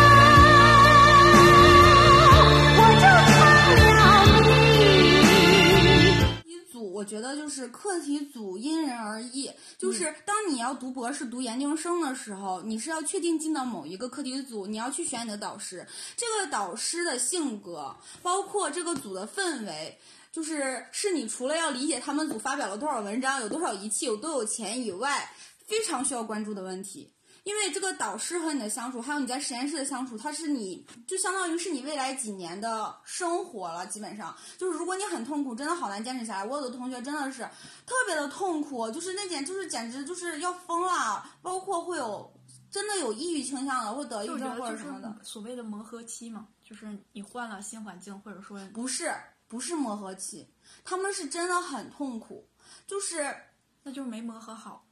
[7.05, 15.87] 我觉得就是课题组因人而异，就是当你要读博士、读研究生的时候，你是要确定进到某一个课题组，你要去选你的导师，
[16.17, 19.99] 这个导师的性格，包括这个组的氛围。
[20.33, 25.31] 就是是你除了要理解他们组发表了多少文章、有多少仪器、有多有钱以外，
[25.67, 27.13] 非常需要关注的问题。
[27.45, 33.87] 因为这个导师和你的相处，还有你在实验室的相处，它是你就相当于是你未来几年的生活了。
[33.87, 36.45] 基本上就是，如果你很痛苦，真的好难坚持下来。
[36.45, 37.43] 我有的同学真的是
[37.87, 42.33] 特别的痛苦，就是那简就是简直就是要疯了，包括会有
[42.71, 45.15] 真的有抑郁倾向的，或得抑郁症或者什么的。
[45.23, 49.15] 所谓的磨合期嘛，就是你换了新环境，或者说不是
[49.47, 50.49] 不是磨合期，
[50.83, 52.49] 他们是真的很痛苦，
[52.87, 53.37] 就是
[53.83, 54.84] 那就是没磨合好。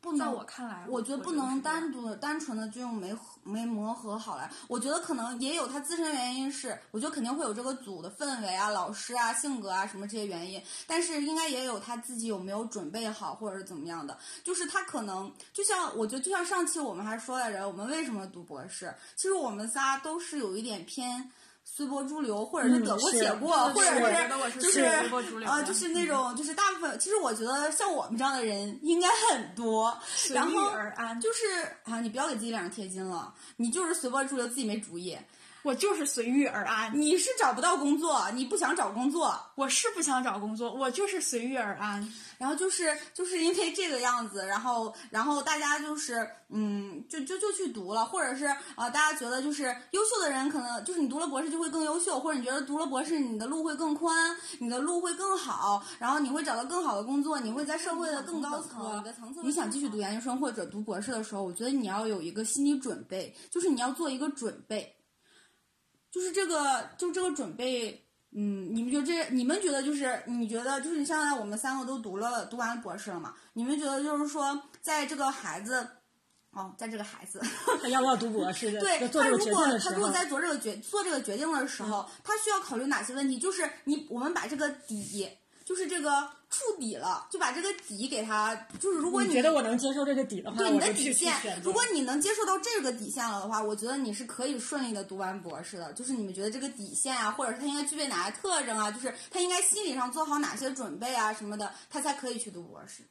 [0.00, 4.50] 不能在我看来，我觉得不能单独的、单纯的就用没没磨合好来。
[4.66, 14.16] 我觉得可能也有他自身原因是，我觉得肯定会有这个组的氛围啊、老师啊、性格啊什么这些原因，但是应该也有他自己有没有准备好或者是怎么样的。
[14.42, 18.94] 就是他可能就像我觉得就像上期我们还说来着，我们为什么读博士？
[19.16, 21.30] 其实我们仨都是有一点偏。
[21.72, 29.96] 随波逐流，或者是嗯得过且过，是或者是就是随波逐流啊、就是那种就是大部分，其实我觉得像我们这样的人应该很多，
[30.30, 30.70] 然后。
[31.20, 35.16] 就是啊，你不要给自己脸上贴金了，你就是随波逐流，自己没主意。
[35.62, 36.90] 我就是随遇而安。
[36.98, 42.06] 你是找不到工作，你不想找工作，我是不想找工作，我就是随遇而安。
[42.38, 59.40] 然后就是就是因为这个样子，然后然后大家就是嗯，就就就去读了，或者是啊、呃大家觉得就是优秀的人可能就是你读了博士就会更优秀，或者你觉得读了博士你的路会更宽，你的路会更好，然后你会找到更好的工作，你会在社会的更高层，你的层次。
[59.42, 64.96] 你想继续读研究生或者读博士的时候，我觉得你要有一个心理准备，就是你要做一个准备。
[66.10, 73.34] 就是这个，就这个准备，嗯，你们觉得这，你们觉得就是，你觉得就是，你现在我们三个都读了，读完博士了嘛？
[73.52, 75.86] 你们觉得就是说，在这个孩子，
[76.50, 77.40] 哦，在这个孩子，
[77.80, 78.80] 他 要不要读博士的？
[78.80, 83.38] 对他如果他如果在做这个决做这个决定的时候，他需要考虑哪些问题？
[83.38, 85.28] 就是你我们把这个底，
[85.70, 95.92] 就是这个触底了，就把这个底给他，就是如果你觉得我能接受这个底的话，对你的底线如果你能接受到这个底线了的话，我觉得你是可以顺利的读完博士的。
[95.92, 103.04] 就是你们觉得这个底线啊，或者是他应该具备哪些特征啊，就是他应该心理上做好哪些准备啊什么的，他才可以去读博士。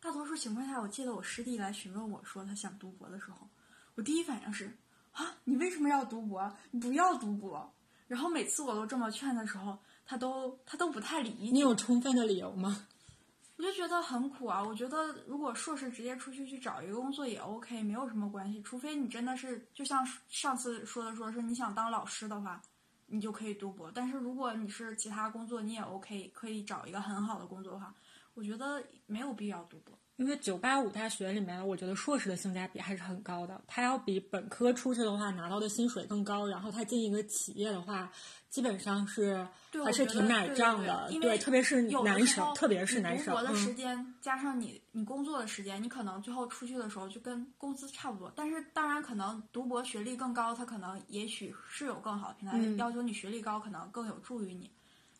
[0.00, 3.48] 大多数情况下，我记得我师弟来询问我说他想读博的时候，
[3.96, 4.72] 我第一反应是
[5.10, 6.56] 啊，你为什么要读博？
[6.70, 7.68] 你不要读博。
[8.06, 11.50] 然后每次我都这么劝的时候，他都他都不太理解。
[11.52, 12.86] 你有充分的理由吗？
[13.56, 14.60] 我就觉得很苦啊！
[14.60, 18.60] 我觉得如果硕士直接出去去找一个工作也 OK，没有什么关系。
[18.62, 22.60] 除非你真的是就像上次说的，说是你想当老师的话，
[23.06, 23.92] 你就可以读博。
[23.94, 27.94] 但是如果你是其他工作，你也 OK，可以找一个很好的工作的话，
[28.34, 29.96] 我觉得没有必要读博。
[30.16, 33.60] 因为九八五大学里面，我觉得硕士的性价比还是很高的。
[33.66, 38.10] 他要比本科出去的话拿到的薪水更高，然后他进一个企业的话，
[38.48, 41.08] 基本上是对，还是挺奶账的。
[41.08, 48.32] 对对对特别是有男生，特别是男生，你读博的时嗯，间、加上你你工作的时间，你可能最后出去的时候就跟工资差不多。
[48.36, 54.70] 但是当然，可能读博学历更高，他可能也许是有更好的平台，嗯要求你学历高，可能更有助于你。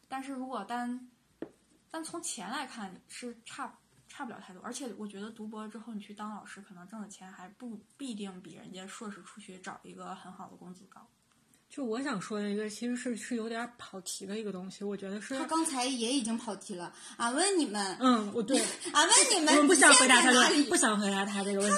[0.09, 1.09] 但是如果单
[1.90, 3.76] 单从钱来看，是差
[4.14, 4.62] 差不了太多。
[4.62, 11.05] 而且我觉得读博之后，你去当老师，可能挣的钱还不必定比人家硕士出去找一个很好的工资高。
[11.68, 14.85] 就我想说的一个，其实是是有点跑题的一个东西。
[14.85, 16.94] 我觉得是他，刚才也已经跑题了。
[17.16, 18.57] 俺问你们，嗯，我对，
[18.94, 20.31] 俺问你们，我们不想回答他
[20.68, 21.77] 不想回答他这个问题。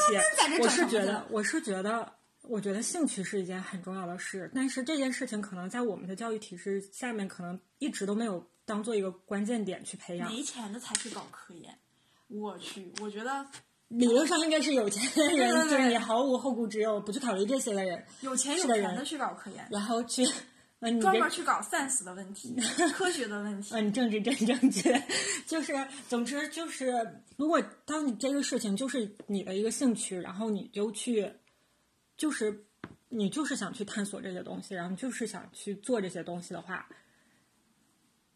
[0.61, 10.31] 我是觉得，我是觉得，我觉得兴趣是一件很重要的事，但是这件事情可能在我们的教育体制下面，可能一直都没有当做一个关键点去培养。
[10.31, 11.79] 没钱的才去搞科研。
[12.29, 13.47] 我去，我觉得
[13.89, 20.27] 理论上应该是有钱的人，对对就是你毫无后顾之忧，不去考虑这些的人，有钱有是的人去搞科研，然后去，
[20.81, 22.57] 嗯，专门去搞 science 的问题、
[22.93, 23.75] 科学的问题。
[23.75, 25.01] 嗯，政治真正确，
[25.47, 25.73] 就是
[26.09, 26.93] 总之就是，
[27.37, 31.33] 如果当你这个事情就是你的一个兴趣，然后你就去，
[32.17, 32.67] 就是
[33.09, 36.89] 你就是想去探索这些东西，然后就是想去做这些东西的话，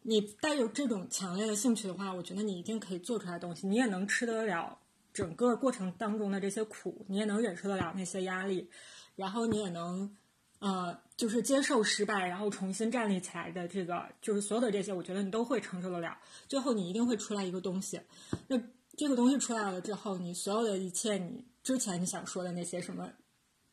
[0.03, 4.77] 你带有这种强烈的兴趣的话，我觉得你一定可以做出来东西，你也能吃得了
[5.13, 8.69] 整个过程当中的这些苦，你也能忍受得了那些压力，
[9.15, 10.15] 然后你也能。
[10.59, 16.15] 呃，就是接受失败，然后重新站立起来的这个，就是所有的这些，我觉得你都会承受得了。
[16.47, 17.99] 最后你一定会出来一个东西。
[18.47, 18.55] 那
[18.95, 23.11] 这个东西出来了之后，你所有的一切，你之前你想说的那些什么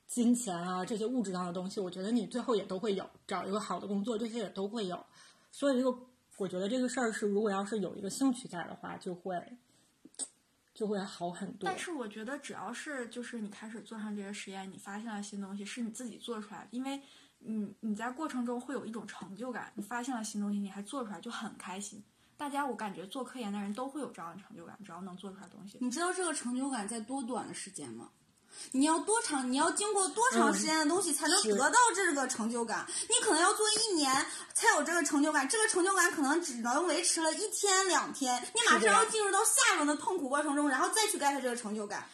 [0.07, 3.07] 金钱啊，这些物质上的东西，我觉得你最后也都会有。
[3.27, 4.99] 找一个好的工作，这些也都会有。
[5.53, 5.95] 所以这个，
[6.39, 9.35] 我觉得这个事儿是，如果要是有一个兴趣在的话，就会
[10.73, 11.69] 就会好很多。
[11.69, 17.03] 但是我觉得，只要是就是你开始做上这些实验，你发现了新东西，是你自己做出来的，因为
[17.41, 22.03] 你你在过程中会有一种成就感，你发现了新东西，你还做出来就很开心。
[22.37, 25.77] 大家我感觉做科研的人都会有这样的成就感，只要能做出来东西。
[25.81, 28.13] 你知道这个成就感在多短的时间吗？
[28.73, 29.51] 你要多长？
[29.51, 32.87] 你要经过多长时间的东西才能得到这个成就感？
[33.09, 42.09] 你可能要做一年才有这个成就感，这个成就感可能只能维持了一天两天，你马上要进入到下一轮的痛苦过程中，然后再去 get 这个成就感，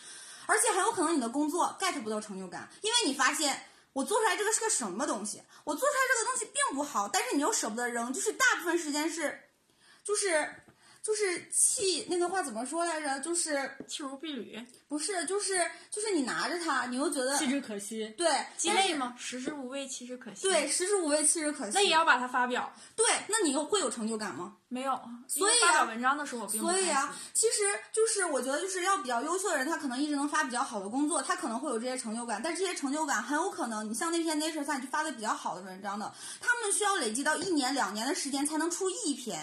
[0.46, 3.68] 而且很有可能你的工作 get 不到成就感，因为你发现。
[3.94, 5.40] 我做出来这个是个什么东西？
[5.62, 9.40] 我做出来这个东西并不好，但是你又舍不得扔，就是大部分时间是，
[10.02, 10.52] 就是
[11.04, 13.20] 就是弃那个话怎么说来着？
[13.20, 18.08] 就是弃如敝履，不是，就是就是你拿着它，你又觉得弃之可惜。
[18.16, 19.14] 对，鸡但是肋吗？
[19.18, 20.48] 食之无味，弃之可惜。
[20.48, 21.72] 对，，食之无味，弃之可惜。
[21.74, 22.72] 那也要把它发表。
[22.96, 24.56] 对，那你又会有成就感吗？
[24.68, 26.84] 没有，所以发表文章的时候我并不开心。
[26.84, 27.62] 所以啊，其实
[27.92, 39.38] 就是我觉得就是要比较优秀的人，他可能一直能发比较好的工作，他可能会有这些成就感，但这些成就感很有可能，你像那篇 Nature 上就发的比较好的文章的，他们需要累积到一年两年的时间才能出一篇。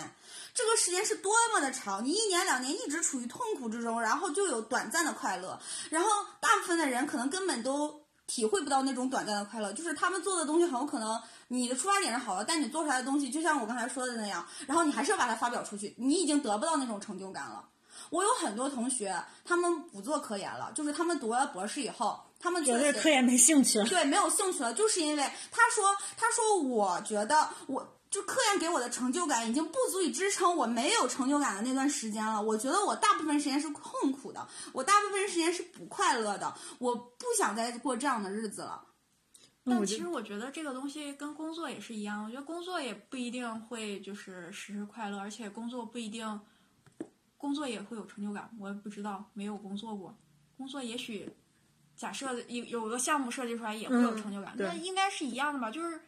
[0.53, 5.57] 这个时间是多么的长，你一年两年一直处于痛苦之中，然后就有短暂的快乐，
[5.89, 6.09] 然后
[6.39, 9.71] 大部分的人可能根本都体会不到那种短暂的快乐。
[9.71, 17.63] 就是他们做的东西很有可能你的出发点是好的，但你做出来的东西就像我刚才说的那样，然后你还是要把它发表出去，你已经得不到那种成就感了。
[18.09, 27.87] 我有很多同学，他们不做科研了，就是他们读了博士以后，他们觉得科研没兴趣了，对，没有兴趣了，就是因为他说，他说我觉得我。
[28.11, 32.41] 就科研给我的成就感已经不足以支撑我没有成就感的那段时间了。
[32.41, 36.53] 我觉得我大部分时间是痛苦的，我大部分时间是不快乐的。
[36.77, 38.85] 我不想再过这样的日子了。
[39.63, 46.41] 但其实我觉得这个东西跟工作也是一样，我觉得工作也不一定会就是时时快乐，而且工作不一定，
[47.37, 48.51] 工作也会有成就感。
[48.59, 50.13] 我也不知道，没有工作过，
[50.57, 51.31] 工作也许
[51.95, 55.71] 假设有有个项目设计出来也会有成就感，那应该是一样的吧？
[55.71, 56.01] 就是。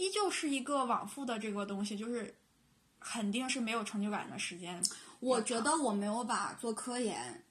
[0.00, 2.34] 依旧是一个往复的这个东西，就是
[2.98, 4.82] 肯定是没有成就感的时间。
[5.20, 7.44] 我觉得我没有把做科研，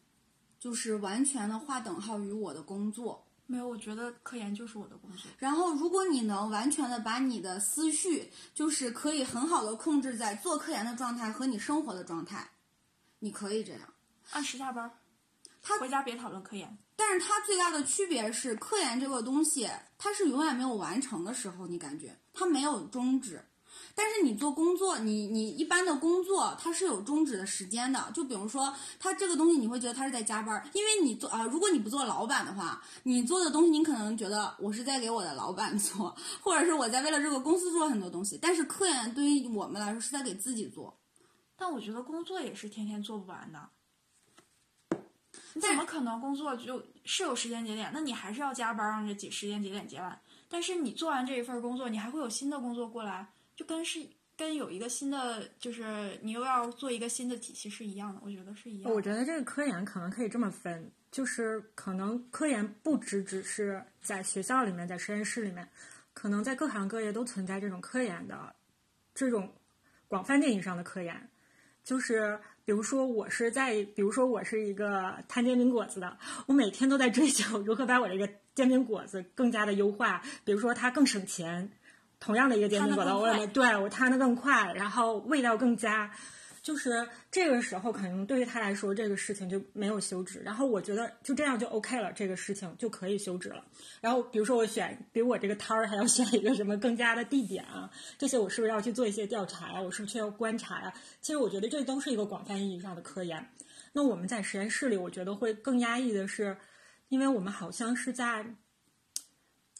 [0.59, 3.23] 就是完全的划等号于我的工作。
[3.45, 5.29] 没有，我觉得科研就是我的工作。
[5.37, 12.49] 然后，如果你能完全的把你的思绪，就是可以很好的控制在做科研的状态和你生活的状态，
[13.19, 13.81] 你可以这样
[14.31, 14.91] 按时下班。
[15.69, 16.77] 他回家别讨论科研。
[16.95, 23.45] 但是它最大的区别是，科研这个东西，它是永远没有完成的时候，你感觉它没有终止。
[23.93, 28.11] 但是你做工作，你你一般的工作，它是有终止的时间的。
[28.15, 38.39] 就比如说，它这个东西，你会觉得它是在加班，因为你做啊，如果你不做老板的话，你做的东西，你可能觉得我是在给我的老板做，或者是我在为了这个公司做很多东西。
[38.41, 40.97] 但是科研对于我们来说是在给自己做。
[41.55, 43.69] 但我觉得工作也是天天做不完的。
[45.53, 47.89] 你怎么可能工作就是有时间节点？
[47.93, 50.19] 那你还是要加班让这几时间节点结完。
[50.47, 53.99] 但是你做完这一份工作，你还会有新的工作过来，就跟是
[54.37, 58.21] 跟有一个新的，就是你又要做一个新的体系是一样的。
[58.23, 58.91] 我觉得是一样。
[58.91, 65.67] 我觉得这个科研可能可以这么分，就是可能科研不只只是在学校里面，在实验室里面，
[66.13, 68.55] 可能在各行各业都存在这种科研的
[69.13, 69.51] 这种
[70.07, 71.29] 广泛意义上的科研，
[71.83, 72.39] 就是。
[72.69, 76.15] 比如说，我是在，比如说我是一个摊煎饼果子的，
[76.45, 80.21] 我每天都在追求如何把我这个煎饼果子更加的优化。
[80.45, 81.71] 比如说，它更省钱，
[82.19, 86.11] 同样的一个煎饼果子，我也对我摊的更快，然后味道更佳。
[86.69, 90.39] 就是这个时候，可能对于他来说，这个事情就没有休止。
[90.41, 93.65] 然后我觉得就这样就 OK 了，这个事情就可以休止了。
[93.99, 97.89] 然后比如说我选，比我这个摊儿还要选一个什么更加的地点啊，
[98.19, 99.81] 这些我是不是要去做一些调查呀？
[99.81, 100.93] 我是不是要观察呀？
[101.21, 103.43] 其实我觉得这都是一个广泛意义上的科研。
[103.91, 106.55] 那我们在实验室里，我觉得会更压抑的是，
[107.07, 108.45] 因为我们好像是在。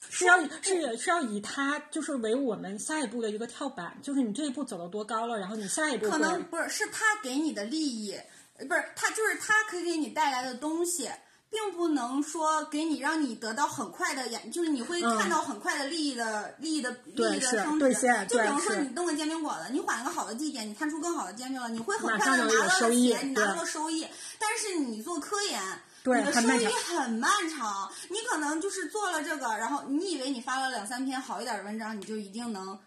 [0.10, 8.20] 是要是是要以它就是为我们下一步的一个跳板，就是你这一步走到多高了，然后你下一步可能不是是他给你的利益，
[8.68, 11.08] 不是他就是他可以给你带来的东西，
[11.52, 17.94] 并不能说给你让你得到很快的眼，就是你会看到很快的利益的利益的利益的升值。
[18.28, 24.08] 就比如说你弄个煎饼果子，你换一个好的地点，你摊出更好的煎饼了，你会很快的拿到收益，你拿到了收益。
[24.40, 25.62] 但是你做科研。
[26.06, 32.80] 你的收益很漫长，你可能就是做了这个，然后你以为你发了两三篇好一点的文章，你就一定能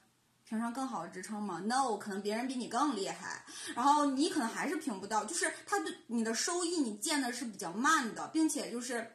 [0.49, 3.45] 评上更好的职称吗？No，可能别人比你更厉害，
[3.75, 5.25] 然后你可能还是评不到。
[5.25, 9.15] 就是他的你的收益，你见的是比较慢的，并且就是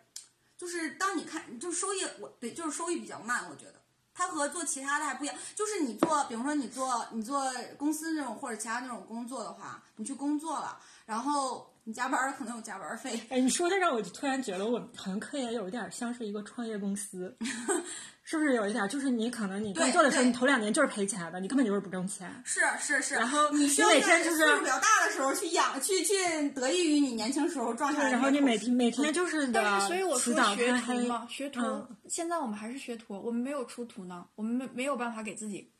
[0.57, 3.49] 就是当你看，就收益我对，就是收益比较慢。
[3.49, 3.81] 我觉得
[4.13, 5.35] 它和做其他的还不一样。
[5.55, 11.73] 就是你做，比如说你做你做公司那种或者其他那种工作的话，你去工作了，然后。
[11.87, 13.17] 你加班可能有加班费。
[13.29, 17.33] 哎，你说的让我突然觉得，我好像科研有一点像是一个创业公司，
[18.25, 18.85] 是不是有一点？
[18.89, 22.29] 就是你可能你工作的时候，你头两年就是赔钱的，你根本就是不挣钱。
[22.43, 23.15] 是是是。
[23.15, 28.11] 然后你你每天就是岁数比较大的时候去养去去得益于你年轻时候状态。
[28.11, 31.61] 然后你每天每天就是但是所以我说学徒嘛，学徒。
[32.09, 35.71] 现在我们还是学徒，我们没有出徒呢，我们没没有办法给自己。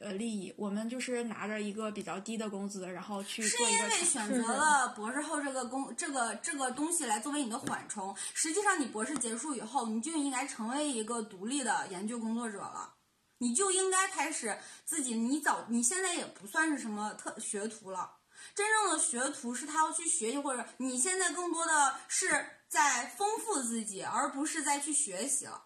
[0.00, 3.78] 呃，利益，我们就是拿着一个比较低的工资，然后去做一个。
[3.78, 8.14] 是因为选择了博士后这个工这个这个东西来作为你的缓冲。
[8.34, 12.94] 实际上，你博士结束以后，你就应该成为一个独立的研究工作者了。
[13.38, 18.10] 你就应该开始自己，你早你现在也不算是什么特学徒了。
[18.54, 25.62] 真正的学徒是他要去学习，或者你现在更多的是在丰富自己，而不是在去学习了。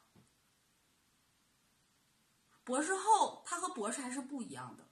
[2.69, 4.85] 博士后，它和博士还是不一样的，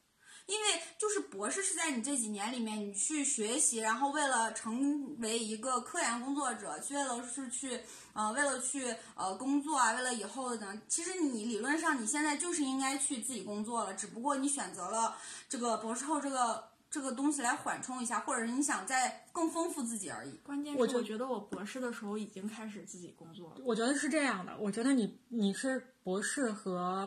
[0.46, 0.66] 因为
[0.96, 7.78] 就是博士是在你这几年里面，你去学习，然后为了成为一个科研工作者，为了是去
[8.14, 15.14] 呃，为了去呃工作啊，为了以后的，其实你理论上你现在就是应该去自己工作了，只不过你选择了
[15.46, 16.74] 这个博士后这个。
[16.88, 20.30] 这个东西来缓冲一下，或者是你想再更丰富自己而已。
[20.44, 23.56] 关键是我觉得我博士的时候已经开始自己工作了。
[23.64, 27.06] 我觉得是这样的，我觉得你你是博士和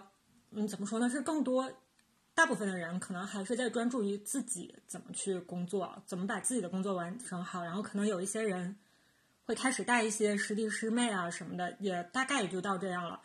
[0.52, 1.10] 嗯怎么说呢？
[1.10, 1.72] 是更多
[2.34, 8.76] 大部分的人可能还是在专注于自己怎么去工作，怎么把自己的工作完成好，然后可能有一些人
[9.46, 13.20] 会开始带一些师弟师妹啊什么的，也大概也就到这样了。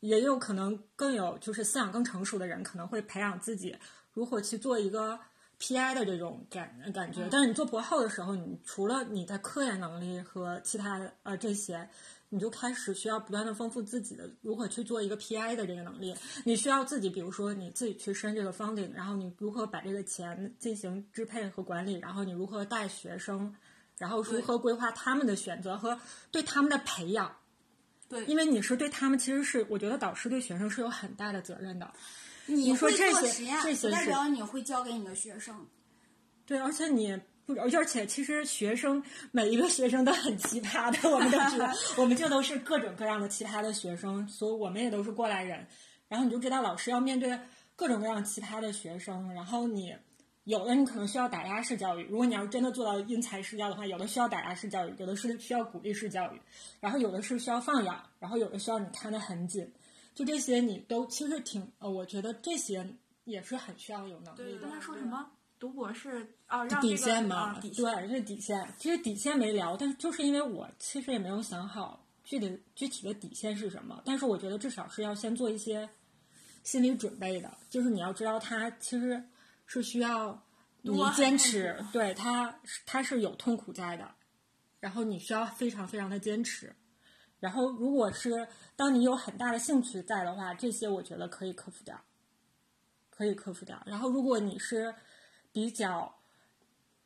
[0.00, 3.76] 也有可能更有就是思想更成熟的人，可能会培养自己
[4.12, 5.18] 如何去做一个
[5.58, 7.26] PI 的这种感感觉。
[7.30, 11.88] 但是你做博后的时候，你除了你的科研能力和其他呃这些，
[12.30, 16.14] 你就开始需要不断的丰富自己的如何去做一个 PI 的这个能力。
[16.44, 23.54] 你需要自己，比如说你自己去申这个 funding，然后你如何把这个钱进行支配和管理，然后你如何带学生，
[23.96, 25.98] 然后如何规划他们的选择和
[26.30, 27.34] 对他们的培养。
[28.08, 31.92] 对因为你是对他们，其实是我觉得导师对学生是有很大的责任的。
[32.46, 35.66] 你说这些这些是代表你会教给你的学生。
[36.46, 45.66] 对，而且你不，而且其实学生每一个学生都很奇葩的，我们都知道， 我们这都是各种各样的奇葩的学生，所以我们也都是过来人。
[46.08, 47.38] 然后你就知道，老师要面对
[47.74, 49.96] 各种各样奇葩的学生，然后你
[50.44, 56.40] 有的你可能需要打压式教育，如果你要是真的做到因材施教的话，有的需要打压式教育，有的是需要鼓励式教育，
[56.80, 59.72] 然后有的是需要放养，然后有的需要你看得很紧。
[60.14, 62.86] 就这些你都其实挺呃，我觉得这些
[63.24, 64.62] 也是很需要有能力的。
[64.62, 65.30] 刚才说什么？
[65.58, 68.74] 读博士啊，让底这个线嘛，啊底线对，是底线。
[68.78, 75.88] 其实底线没聊，但是就是因为我其实也没有想好具体具体的底线是什么，但是我觉得至少是要先做一些
[76.62, 79.22] 心理准备的，就是你要知道它其实
[79.66, 80.42] 是需要
[80.82, 84.08] 你坚持苦，对它它是有痛苦在的，
[84.80, 86.74] 然后你需要非常非常的坚持。
[87.40, 91.96] 然后，如果是当你有很大的兴趣在的话，这些我觉得可以克服掉，
[93.10, 93.80] 可以克服掉。
[93.86, 94.92] 然后，如果你是
[95.58, 96.14] 比较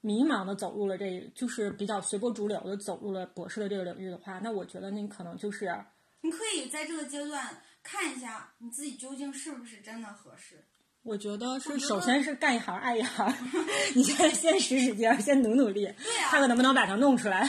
[0.03, 5.75] 迷茫的走入了这，就是比较随波逐流的走入了博士的这个领域的话，那我觉得你可能就是
[6.21, 10.63] 你可以在这个阶段看一下你自己究竟是不是真的合适。
[11.03, 13.27] 我觉得是，首先是干一行爱一行，
[13.97, 17.49] 你现在先使使劲儿，先努努力，对啊看看能不能把它弄出来。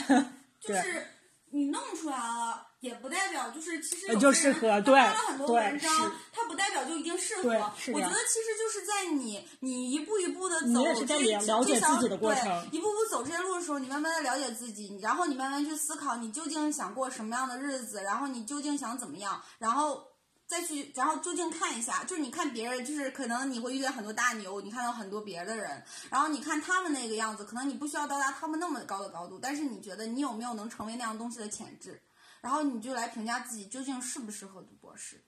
[0.58, 1.06] 就是
[1.50, 7.48] 你弄出来了，也不代表就是其实有些人适合对他发了很多文章是，它不代表就一定适合。
[7.48, 20.04] 我觉得其实就是在你你一步一步的走，你也是在这了了解这条自己的过对程一步步走这些路的时候，你慢慢的了解自己，然后你慢慢去思考你究竟想过什么样的日子，然后你究竟想怎么样，然后。
[20.46, 31.98] 再去，然后究竟看一下，就是你看别人，就是可能你会遇见很多大牛，你看到很多别的人，然后你看他们那个样子，可能你不需要到达他们那么高的高度，但是你觉得你有没有能成为那样东西的潜质，
[32.44, 35.18] 然后你就来评价自己究竟适不适合读博士。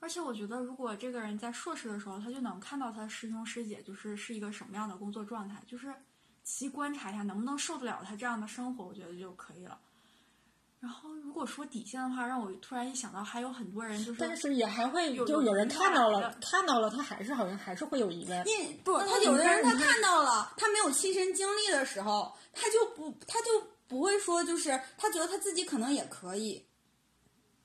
[0.00, 5.94] 而且我觉得，如果这个人在硕士的时候，他就能看到他的师兄师姐就是是一个什么样的工作状态，就是
[6.42, 9.78] 其观察一下能不能受得了他这样的生活，我觉得就可以了。
[10.80, 18.46] 然后如果说底线的话，让我突然一想到，还有很多人就是，但是也还会，有就有人看到了，看到了，他还是好像还是会有疑问。
[18.46, 26.66] 因不，他有的人他看到了，他没有亲身经历的时候，他就不，他就不会说，就是他觉得他自己可能也可以。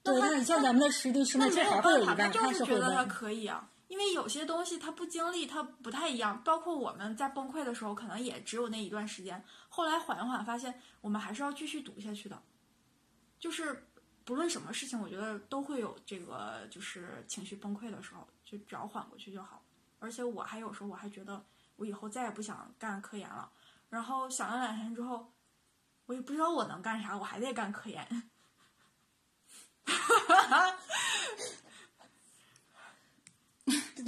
[0.04, 3.06] 对，他那你像咱们的师弟师妹，那没有这还会有疑办法，他就是觉得他。
[3.06, 3.70] 可以啊。
[3.88, 6.44] 因为有些东西他不经历，他不太一样。
[6.44, 9.44] 包括我们在崩溃的时候，可能也只有那一段时间。
[9.68, 12.40] 后来缓一缓，发现我们还是要继续读下去的。
[13.40, 13.88] 就是
[14.24, 19.64] 不论什么事情，我觉得都会有这个就是情绪崩溃的时候，就只要缓过去就好。
[19.98, 21.44] 而且我还有时候我还觉得
[21.76, 23.50] 我以后再也不想干科研了。
[23.90, 25.32] 然后想了两天之后，
[26.10, 28.24] 我也不知道我能干啥，我还得干科研。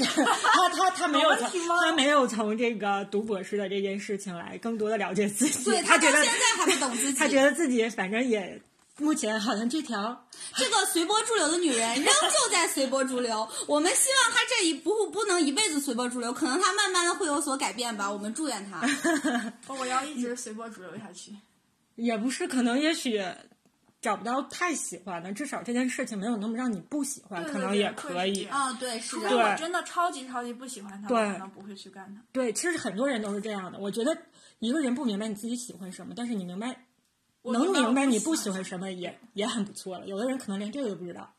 [0.04, 8.60] 他他他没有他没有从这个读博士的这件事情来更多的了解自己，对他觉得到现在还不懂自己，他觉得自己反正也
[8.97, 10.28] 目前好像这条
[10.58, 13.47] 这个随波逐流的女人仍旧在随波逐流。
[13.68, 18.12] 我们希望她这一不不能一辈子随波逐流，可能她慢慢的会有所改变吧。
[18.12, 18.82] 我们祝愿她。
[19.76, 21.36] 我要一直随波逐流下去。
[21.95, 23.21] 也不是，可能也许
[24.01, 32.21] 找不到太喜欢的，至少这件事情没有那么让你不喜欢，可能也对对对可以啊，对，是除非我真的超级超级不喜欢他，可能不会去干他。
[32.31, 33.77] 对，其实很多人都是这样的。
[33.77, 34.17] 我觉得
[34.59, 36.85] 一个人不明白你自己喜欢什么，但是你明白
[37.43, 40.07] 能明白你不不喜欢喜欢什么也也很不错了。
[40.07, 41.31] 有的人可能连这个都不知道。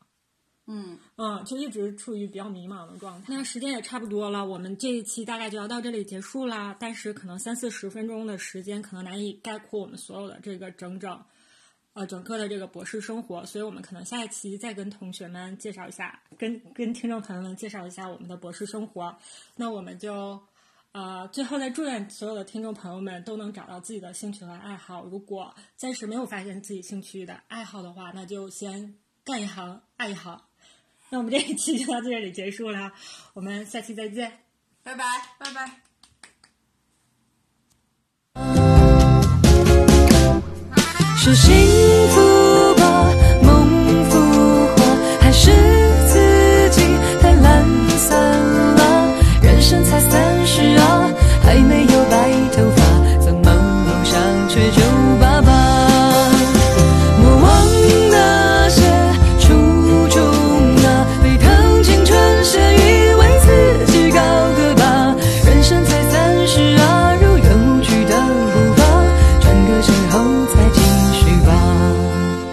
[0.65, 3.33] 嗯嗯，就一直处于比较迷茫的状态。
[3.33, 6.73] 那时间也差不多了，我们这一期大概就要到这里结束啦。
[6.79, 11.21] 但是可能三四十分钟的时间，可能难以概括我们所有的这个整整，
[11.91, 13.45] 呃，整个的这个博士生活。
[13.45, 19.17] 所以我们可能下一期再跟同学们介绍一下，跟跟听众朋友们介绍一下我们的博士生活。
[19.57, 20.41] 那我们就，
[20.93, 25.03] 呃，最后再祝愿所有的听众朋友们都能找到自己的兴趣和爱好。
[25.03, 28.95] 如果暂时没有发现自己兴趣的爱好的话，那就先
[29.25, 30.41] 干一行爱一行。
[31.13, 32.91] 那我们这一期就到这里结束了
[33.35, 34.39] 我们下期再见。
[34.81, 35.03] 拜拜
[35.37, 35.69] 拜拜。
[41.15, 41.92] 是心